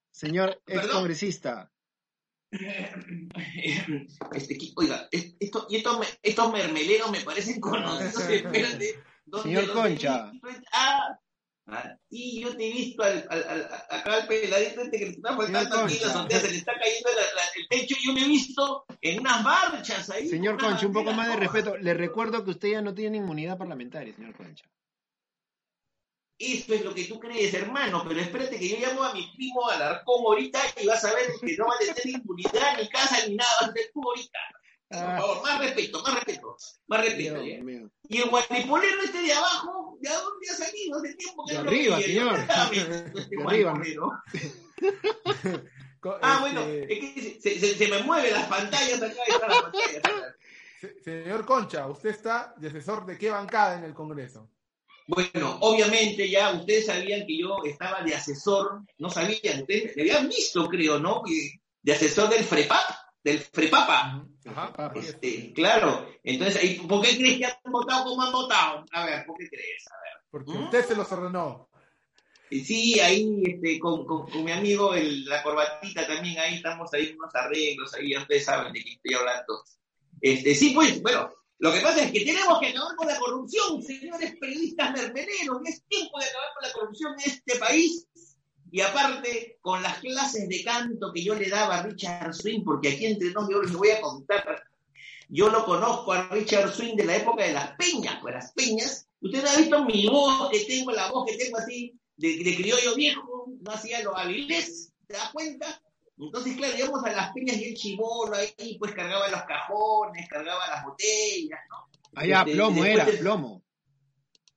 [0.10, 1.72] señor ex congresista,
[4.34, 8.16] Este, oiga, es- esto, y estos, estos mermeleros me parecen conocidos.
[8.28, 9.04] Espérate.
[9.26, 10.32] ¿dónde- Señor dónde Concha.
[10.32, 10.48] visto?
[10.74, 11.20] Ah,
[12.12, 15.36] y yo te he visto al, al, al- acá al peladito este que le está
[15.36, 18.20] faltando aquí la azotea, se le está cayendo la- la- el techo y yo lo
[18.20, 20.28] he visto en unas marchas ahí.
[20.28, 21.78] señor Concha, un poco más de respeto.
[21.78, 24.66] Le recuerdo que usted ya no tiene inmunidad parlamentaria, señor Concha.
[26.40, 29.68] Eso es lo que tú crees, hermano, pero espérate que yo llamo a mi primo
[29.70, 33.36] Alarcón ahorita y vas a ver que no va a tener inmunidad, ni casa, ni
[33.36, 34.40] nada, vas a tener tú ahorita.
[34.90, 37.42] Por Ah, favor, más respeto, más respeto, más respeto.
[37.42, 37.92] Dios.
[38.08, 40.98] Y el guaripolero este de abajo, ¿de dónde ha salido?
[40.98, 42.08] Hace tiempo que De no lo arriba, veía.
[42.08, 42.40] señor.
[43.20, 44.12] Este De arriba, ¿no?
[46.22, 49.62] Ah, este, bueno, es que se, se, se me mueven las pantallas acá, está la
[49.64, 49.98] pantalla.
[49.98, 50.36] acá.
[50.80, 54.50] se- señor Concha, usted está de asesor de qué bancada en el Congreso.
[55.08, 60.30] Bueno, obviamente ya ustedes sabían que yo estaba de asesor, no sabían, ustedes me habían
[60.30, 61.22] visto, creo, ¿no?
[61.24, 62.90] Que- De asesor del FREPAP,
[63.24, 64.26] del FREPAPA.
[64.46, 64.94] Ajá.
[64.96, 68.86] Este, claro, entonces, ahí, ¿por qué crees que han votado como han votado?
[68.92, 69.86] A ver, ¿por qué crees?
[69.92, 70.24] A ver.
[70.30, 70.64] Porque ¿Mm?
[70.64, 71.70] usted se los ordenó.
[72.52, 76.92] Y Sí, ahí este, con, con, con mi amigo el, la corbatita también, ahí estamos
[76.94, 79.64] ahí unos arreglos, ahí ya ustedes saben de qué estoy hablando.
[80.20, 83.84] Este, sí, pues, bueno, lo que pasa es que tenemos que acabar con la corrupción,
[83.84, 88.08] señores periodistas mermeleros, es tiempo de acabar con la corrupción en este país.
[88.72, 92.90] Y aparte, con las clases de canto que yo le daba a Richard Swing, porque
[92.90, 94.64] aquí entre nos yo les voy a contar,
[95.28, 99.08] yo lo conozco a Richard Swing de la época de las peñas, pues las peñas,
[99.22, 102.96] usted ha visto mi voz que tengo, la voz que tengo así, de, de criollo
[102.96, 105.82] viejo, no hacía los avilés, ¿te das cuenta?
[106.20, 110.68] Entonces, claro, íbamos a las peñas y el chivolo ahí, pues cargaba los cajones, cargaba
[110.68, 111.90] las botellas, ¿no?
[112.14, 113.64] Allá, Este, plomo era, plomo.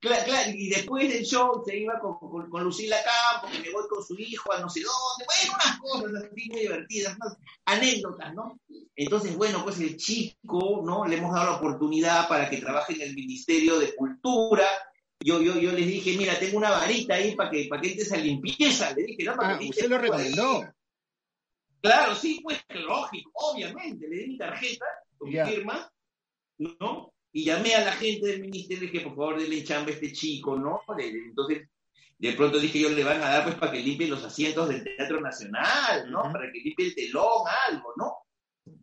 [0.03, 3.71] Claro, claro, y después del show se iba con, con, con Lucila Campo, que me
[3.71, 7.37] voy con su hijo a no sé dónde, bueno, unas cosas así muy divertidas, unas
[7.63, 8.59] anécdotas, ¿no?
[8.97, 11.05] Entonces, bueno, pues el chico, ¿no?
[11.05, 14.67] Le hemos dado la oportunidad para que trabaje en el Ministerio de Cultura.
[15.21, 18.11] Yo, yo, yo les dije, mira, tengo una varita ahí para que, para que entres
[18.11, 18.91] a limpieza.
[18.93, 20.01] Le dije, no, para Ah, que usted lo ahí.
[20.01, 20.63] recomendó.
[21.81, 24.05] Claro, sí, pues lógico, obviamente.
[24.07, 24.85] Le di mi tarjeta
[25.17, 25.89] con mi firma,
[26.57, 27.12] ¿no?
[27.33, 30.13] Y llamé a la gente del ministerio y dije, por favor, denle chamba a este
[30.13, 30.81] chico, ¿no?
[30.97, 31.67] Entonces,
[32.19, 34.83] de pronto dije yo, le van a dar pues para que limpie los asientos del
[34.83, 36.21] Teatro Nacional, ¿no?
[36.31, 38.13] Para que limpie el telón, algo, ¿no?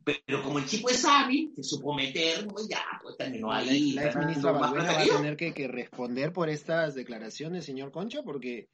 [0.04, 3.92] Pero como el chico es hábil, se supo meter, pues ya, pues terminó La, ahí.
[3.92, 6.94] la ex ganando ministra más Balbuena plata va a tener que, que responder por estas
[6.94, 8.68] declaraciones, señor Concha, porque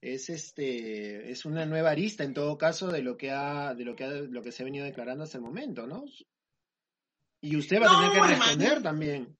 [0.00, 3.96] es este es una nueva arista en todo caso de lo que ha de lo
[3.96, 6.04] que ha, lo que se ha venido declarando hasta el momento, ¿no?
[7.40, 8.44] Y usted va a No, tener que hermano.
[8.44, 9.38] responder también.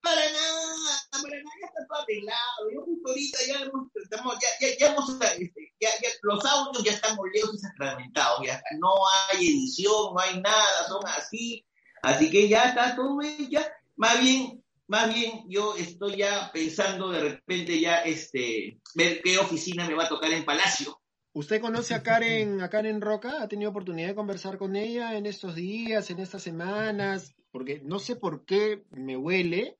[0.00, 0.76] Para nada,
[1.10, 2.70] para nada, ya está todo arreglado.
[2.72, 5.88] Yo justo ahorita ya hemos, estamos, ya, ya, ya hemos, este, ya,
[6.22, 8.94] los audios ya están moleados y fragmentados, ya no
[9.30, 11.64] hay edición, no hay nada, son así,
[12.02, 13.18] así que ya está todo
[13.50, 19.38] ya, más bien, más bien yo estoy ya pensando de repente ya este ver qué
[19.38, 21.00] oficina me va a tocar en Palacio.
[21.36, 23.42] ¿Usted conoce a Karen, a Karen Roca?
[23.42, 27.34] ¿Ha tenido oportunidad de conversar con ella en estos días, en estas semanas?
[27.52, 29.76] Porque no sé por qué me huele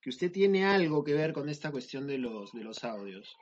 [0.00, 3.36] que usted tiene algo que ver con esta cuestión de los, de los audios.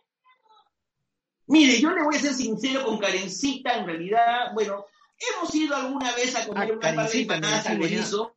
[1.46, 4.86] Mire, yo le voy a ser sincero con Karencita, en realidad, bueno,
[5.18, 7.78] hemos ido alguna vez a comer Ah, una par de empanadas al.
[7.78, 8.32] Berizo.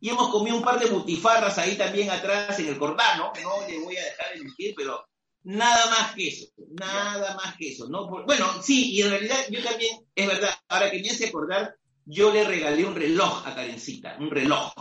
[0.00, 3.78] Y hemos comido un par de butifarras ahí también atrás en el Cordano, no le
[3.78, 5.04] voy a dejar de mentir, pero
[5.44, 6.46] nada más que eso,
[6.78, 8.08] nada más que eso, ¿no?
[8.08, 11.74] Por- bueno, sí, y en realidad yo también, es verdad, ahora que me hace acordar,
[12.04, 14.72] yo le regalé un reloj a Karencita, un reloj,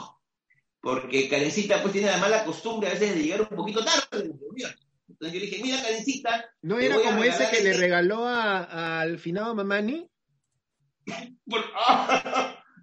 [0.81, 4.15] porque Karencita pues tiene la mala costumbre a veces de llegar un poquito tarde a
[4.15, 4.77] las reuniones.
[5.09, 8.99] Entonces yo le dije, mira Karencita, ¿No era como ese que le este- regaló a-
[9.01, 10.07] al finado Mamani?
[11.49, 11.65] Por-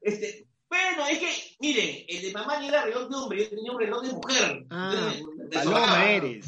[0.02, 3.72] este, bueno, es que, miren, el de mamá ni era reloj de hombre, yo tenía
[3.72, 4.66] un reloj de mujer.
[4.70, 6.46] Ah, Entonces, Paloma eres.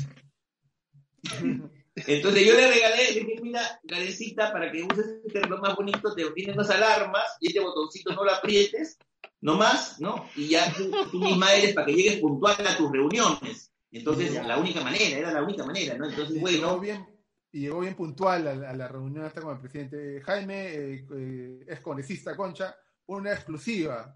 [2.06, 6.14] Entonces yo le regalé, le dije, mira, Karencita, para que uses este reloj más bonito,
[6.14, 8.98] te tiene unas alarmas y este botoncito no lo aprietes,
[9.40, 10.28] nomás, ¿no?
[10.36, 13.72] Y ya tú, tú misma eres para que llegues puntual a tus reuniones.
[13.90, 14.42] Entonces, Ya.
[14.44, 16.06] la única manera, era la única manera, ¿no?
[16.08, 17.06] Entonces, llegó bueno, bien,
[17.50, 21.06] y llegó bien puntual a, la- a la reunión esta con el presidente Jaime, eh,
[21.16, 24.14] eh, es congresista Concha, una exclusiva.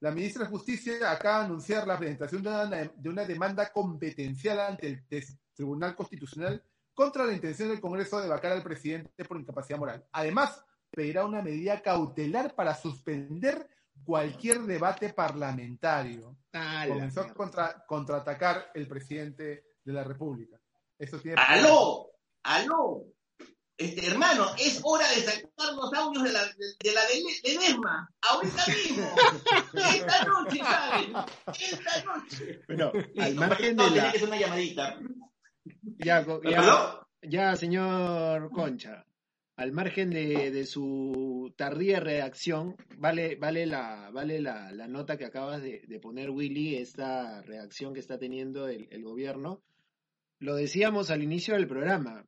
[0.00, 4.60] La ministra de Justicia acaba de anunciar la presentación de una, de una demanda competencial
[4.60, 6.62] ante el tes- Tribunal Constitucional
[6.94, 10.06] contra la intención del Congreso de vacar al presidente por incapacidad moral.
[10.12, 13.68] Además, pedirá una medida cautelar para suspender
[14.04, 20.60] cualquier debate parlamentario Ah, comenzó a contra, contraatacar el presidente de la República.
[20.96, 22.10] Eso tiene ¡aló!
[22.44, 23.04] aló,
[23.76, 26.52] este, hermano, es hora de sacar los audios de la de,
[26.82, 29.08] de la de, de Nesma, ahorita mismo,
[29.74, 31.12] esta noche, ¿saben?
[31.60, 32.60] Esta noche.
[32.66, 34.10] Bueno, al margen no, de tenía la...
[34.10, 34.98] que hacer una llamadita.
[35.98, 36.24] Ya,
[37.22, 39.04] ya, señor Concha,
[39.56, 45.24] al margen de, de su tardía reacción, vale, vale, la, vale la, la nota que
[45.24, 49.62] acabas de, de poner, Willy, esta reacción que está teniendo el, el gobierno.
[50.38, 52.24] Lo decíamos al inicio del programa,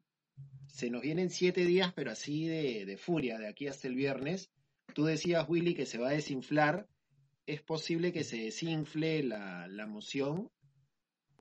[0.66, 4.51] se nos vienen siete días, pero así de, de furia, de aquí hasta el viernes.
[4.95, 6.88] Tú decías, Willy, que se va a desinflar.
[7.47, 10.51] Es posible que se desinfle la, la moción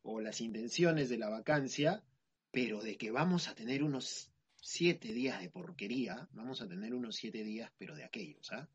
[0.04, 2.04] o las intenciones de la vacancia,
[2.52, 4.32] pero de que vamos a tener unos
[4.62, 8.68] siete días de porquería, vamos a tener unos siete días, pero de aquellos, ¿ah?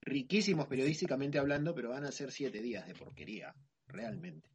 [0.00, 3.54] Riquísimos periodísticamente hablando, pero van a ser siete días de porquería,
[3.86, 4.50] realmente.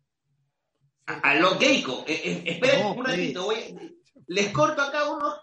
[1.05, 3.07] A, a lo Keiko, eh, eh, esperen No, un pues.
[3.07, 3.97] ratito, voy,
[4.27, 5.35] les corto acá unos,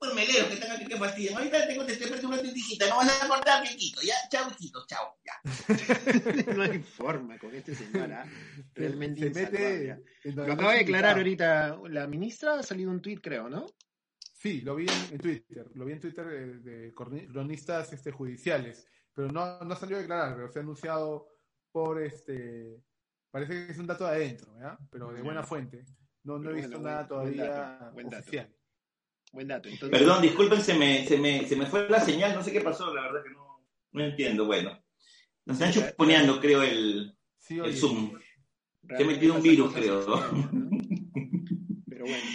[0.00, 1.36] unos, unos meleros que están aquí que fastidian.
[1.36, 5.18] Ahorita tengo te estoy una tindicita, no van a cortar, Keikito, ya, chao, hijito, chao,
[5.24, 6.54] ya.
[6.56, 8.24] no hay forma con este señor, ¿ah?
[8.74, 9.92] Realmente se mete.
[9.92, 9.98] ¿ah?
[10.24, 11.16] Lo acaba de invitado.
[11.16, 13.66] ahorita la ministra, ha salido un tuit, creo, ¿no?
[14.34, 18.86] Sí, lo vi en, en Twitter, lo vi en Twitter de, de cronistas este, judiciales,
[19.12, 21.26] pero no, no salió a declarar, pero se ha anunciado
[21.72, 22.80] por este,
[23.32, 24.78] parece que es un dato de adentro, ¿ya?
[24.90, 25.84] pero de buena fuente.
[26.22, 28.22] No, no he visto bueno, nada buen- buen todavía dato, buen dato.
[28.22, 28.54] oficial.
[29.32, 29.68] Buen dato.
[29.68, 32.60] Entonces, Perdón, disculpen, se me, se, me, se me fue la señal, no sé qué
[32.60, 34.46] pasó, la verdad que no, no entiendo.
[34.46, 34.82] Bueno,
[35.44, 37.18] nos están chuponeando, creo, el,
[37.48, 38.18] Sí, el Zoom.
[38.86, 40.04] Se ha metido un virus, creo.
[41.88, 42.24] Pero bueno.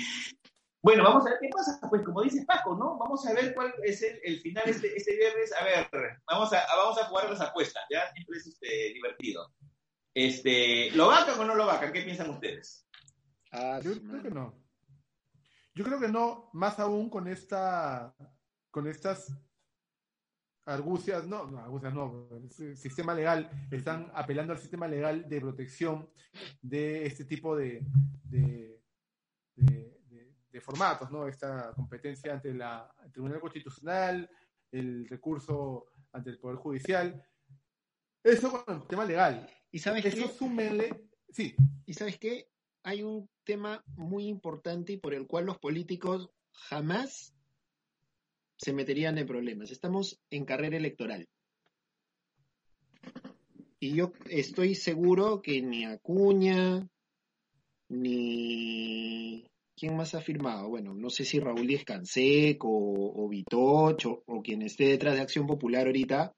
[0.82, 1.80] Bueno, vamos a ver qué pasa.
[1.90, 2.98] Pues como dice Paco, ¿no?
[2.98, 5.54] Vamos a ver cuál es el, el final este, este viernes.
[5.54, 5.88] A ver,
[6.28, 8.12] vamos a, vamos a jugar las apuestas, ¿ya?
[8.12, 9.50] Siempre es este, divertido.
[10.14, 11.94] Este, ¿Lo vacan o no lo vacan?
[11.94, 12.86] ¿Qué piensan ustedes?
[13.54, 14.62] Ah, Yo creo que no.
[15.76, 18.16] Yo creo que no, más aún con esta,
[18.70, 19.36] con estas
[20.66, 26.10] argucias, no, no, argucias no, el sistema legal, están apelando al sistema legal de protección
[26.62, 27.86] de este tipo de,
[28.26, 28.82] de,
[29.56, 31.28] de- de- de formatos, ¿no?
[31.28, 34.30] Esta competencia ante la, el Tribunal Constitucional,
[34.72, 37.26] el recurso ante el Poder Judicial.
[38.24, 39.50] Eso con el tema legal.
[39.72, 40.34] ¿Y sabes Eso qué?
[40.34, 41.56] súmenle, sí,
[41.88, 42.53] ¿Y sabes qué?
[42.84, 47.34] Hay un tema muy importante y por el cual los políticos jamás
[48.58, 49.72] se meterían en problemas.
[49.72, 51.28] Estamos en carrera electoral.
[53.80, 56.88] Y yo estoy seguro que ni Acuña,
[57.90, 59.46] ni...
[59.76, 60.70] ¿Quién más ha firmado?
[60.70, 65.22] Bueno, no sé si Raúl Díez Canseco o, o Vitoch o, quien esté detrás de
[65.22, 66.34] Acción Popular ahorita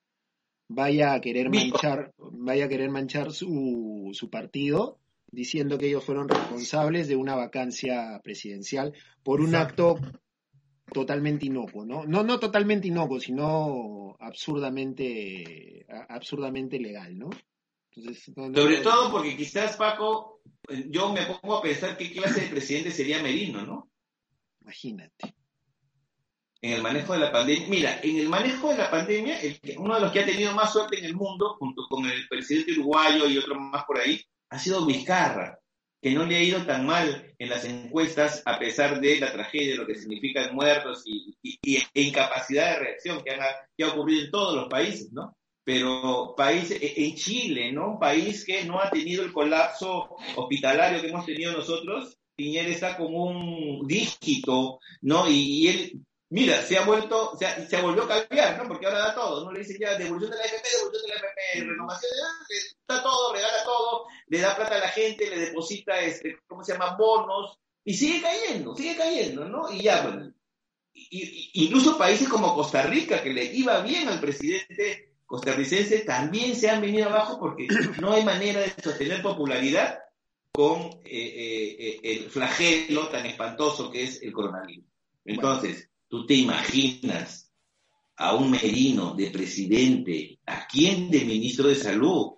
[0.67, 4.99] vaya a querer manchar, vaya a querer manchar su, su partido
[5.31, 9.97] diciendo que ellos fueron responsables de una vacancia presidencial por un Exacto.
[9.97, 10.11] acto
[10.93, 12.05] totalmente inocuo, ¿no?
[12.05, 17.29] No, no totalmente inocuo, sino absurdamente, absurdamente legal, ¿no?
[17.91, 22.11] Entonces, no- no- Sobre todo porque quizás, Paco, eh, yo me pongo a pensar qué
[22.11, 23.89] clase de presidente sería Merino, ¿no?
[24.61, 25.35] imagínate.
[26.61, 27.67] En el manejo de la pandemia.
[27.69, 30.53] Mira, en el manejo de la pandemia, el que- uno de los que ha tenido
[30.55, 34.19] más suerte en el mundo, junto con el presidente uruguayo y otro más por ahí,
[34.55, 35.59] ha sido Vizcarra,
[36.01, 39.75] que no le ha ido tan mal en las encuestas a pesar de la tragedia,
[39.75, 41.35] lo que significan muertos y,
[41.93, 45.35] incapacidad de reacción que, han, ha ocurrido en todos los países, ¿no?
[45.63, 47.93] Pero país, e- en Chile, ¿no?
[47.93, 52.97] Un país que no ha tenido el colapso hospitalario que hemos tenido nosotros, Piñera está
[52.97, 55.29] con un dígito, ¿no?
[55.29, 58.67] Y él, mira, se ha vuelto, se, ha, se volvió a cambiar, ¿no?
[58.67, 59.51] Porque ahora da todo, ¿no?
[59.51, 62.11] Le dicen ya devolución de la FP, devolución de la FP, renovación
[62.49, 62.55] de
[62.87, 66.73] da todo, regala todo, le da plata a la gente, le deposita, este, ¿cómo se
[66.73, 66.95] llama?
[66.97, 69.71] Bonos, y sigue cayendo, sigue cayendo, ¿no?
[69.71, 70.31] Y ya, bueno,
[70.93, 76.55] y- y- incluso países como Costa Rica, que le iba bien al presidente costarricense, también
[76.55, 77.67] se han venido abajo porque
[78.01, 79.99] no hay manera de sostener popularidad
[80.51, 84.85] con eh, eh, eh, el flagelo tan espantoso que es el coronavirus.
[85.25, 87.53] Entonces, tú te imaginas
[88.17, 92.33] a un Merino de presidente, a quién de ministro de salud,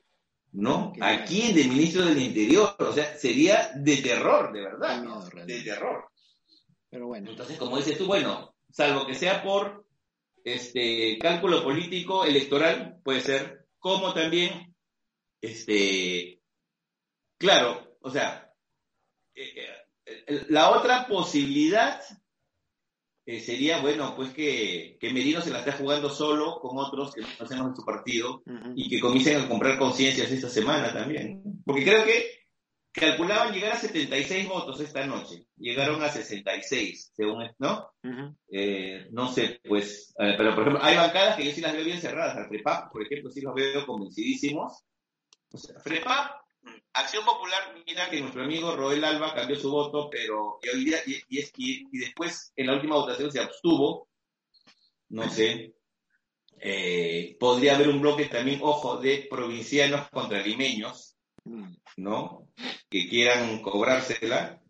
[0.54, 0.94] ¿no?
[1.02, 2.76] ¿A quién de ministro del Interior?
[2.80, 5.04] O sea, sería de terror, de verdad,
[5.46, 6.06] De terror.
[6.90, 9.86] Pero bueno, Entonces, como dices tú, bueno, salvo que sea por
[10.44, 14.74] este cálculo político electoral, puede ser, como también,
[15.42, 16.42] este,
[17.38, 18.54] claro, o sea,
[19.36, 19.54] eh,
[20.06, 22.02] eh, la otra posibilidad
[23.30, 27.20] eh, sería, bueno, pues que, que Merino se la esté jugando solo con otros que
[27.20, 28.42] no conocemos en su partido
[28.74, 31.44] y que comiencen a comprar conciencias esta semana también.
[31.66, 32.26] Porque creo que
[32.94, 35.46] calculaban llegar a 76 votos esta noche.
[35.58, 37.92] Llegaron a 66, según, ¿no?
[38.50, 42.00] Eh, no sé, pues, pero por ejemplo, hay bancadas que yo sí las veo bien
[42.00, 42.38] cerradas.
[42.38, 44.86] Al FREPAP, por ejemplo, sí los veo convencidísimos.
[45.52, 46.32] O sea, FREPAP,
[46.94, 50.98] Acción Popular, mira que nuestro amigo Roel Alba cambió su voto, pero y hoy día,
[51.06, 54.08] y, y, y después en la última votación se abstuvo.
[55.10, 55.74] No sé.
[56.60, 61.18] Eh, podría haber un bloque también, ojo, de provincianos contra limeños,
[61.98, 62.50] ¿no?
[62.90, 64.62] Que quieran cobrársela.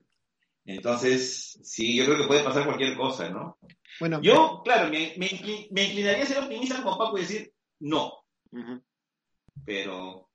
[0.66, 3.58] Entonces, sí, yo creo que puede pasar cualquier cosa, ¿no?
[4.00, 8.26] Bueno, yo, claro, me, me, inclinaría a ser optimista como Paco y decir no.
[9.66, 10.26] Pero,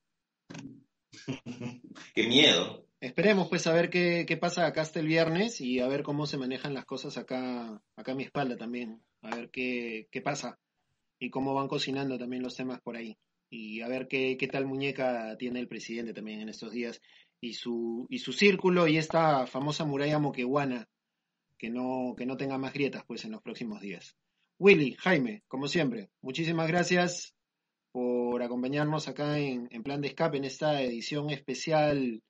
[2.14, 2.86] qué miedo.
[3.00, 6.26] Esperemos pues a ver qué, qué, pasa acá hasta el viernes y a ver cómo
[6.26, 9.02] se manejan las cosas acá, acá a mi espalda también.
[9.22, 10.58] A ver qué, qué pasa
[11.18, 13.16] y cómo van cocinando también los temas por ahí.
[13.50, 17.00] Y a ver qué, qué tal muñeca tiene el presidente también en estos días.
[17.40, 20.88] Y su, y su círculo y esta famosa muralla moquehuana,
[21.58, 24.16] que no, que no tenga más grietas pues en los próximos días.
[24.58, 27.34] Willy, Jaime, como siempre, muchísimas gracias
[27.92, 32.22] por acompañarnos acá en, en Plan de Escape en esta edición especial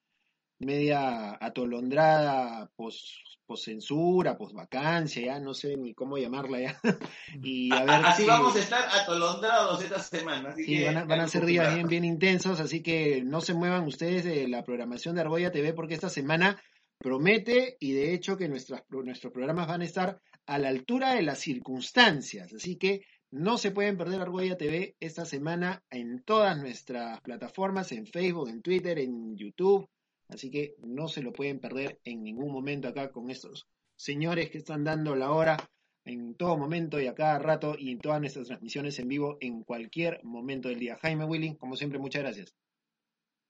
[0.58, 3.22] media atolondrada, pos,
[3.54, 6.80] censura, pos vacancia, ya no sé ni cómo llamarla ya.
[7.42, 10.54] y a ver así vamos a estar atolondrados esta semana.
[10.56, 14.48] sí, van a, ser días bien, bien intensos, así que no se muevan ustedes de
[14.48, 16.62] la programación de Argolla TV porque esta semana
[16.98, 21.22] promete y de hecho que nuestras, nuestros programas van a estar a la altura de
[21.22, 22.54] las circunstancias.
[22.54, 28.07] Así que no se pueden perder Argolla TV esta semana en todas nuestras plataformas, en
[28.07, 29.89] Facebook, en Twitter, en YouTube,
[30.33, 34.59] Así que no se lo pueden perder en ningún momento acá con estos señores que
[34.59, 35.57] están dando la hora
[36.05, 39.62] en todo momento y a cada rato y en todas nuestras transmisiones en vivo en
[39.62, 40.99] cualquier momento del día.
[41.03, 42.55] Jaime Willing, como siempre, muchas gracias.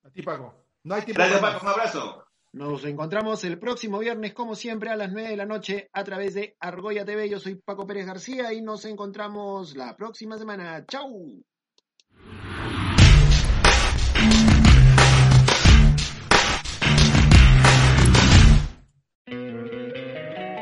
[0.03, 0.55] A ti, Paco.
[0.83, 1.21] No hay tiempo.
[1.21, 1.65] Gracias, Paco.
[1.65, 2.27] Un abrazo.
[2.55, 6.35] Nos encontramos el próximo viernes, como siempre, a las 9 de la noche a través
[6.35, 7.31] de Argoya TV.
[7.31, 10.85] Yo soy Paco Pérez García y nos encontramos la próxima semana.
[10.87, 11.43] ¡Chau!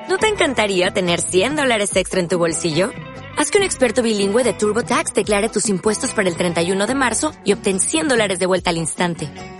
[0.09, 2.93] ¿No te encantaría tener 100 dólares extra en tu bolsillo?
[3.37, 7.33] Haz que un experto bilingüe de TurboTax declare tus impuestos para el 31 de marzo
[7.45, 9.60] y obtén 100 dólares de vuelta al instante.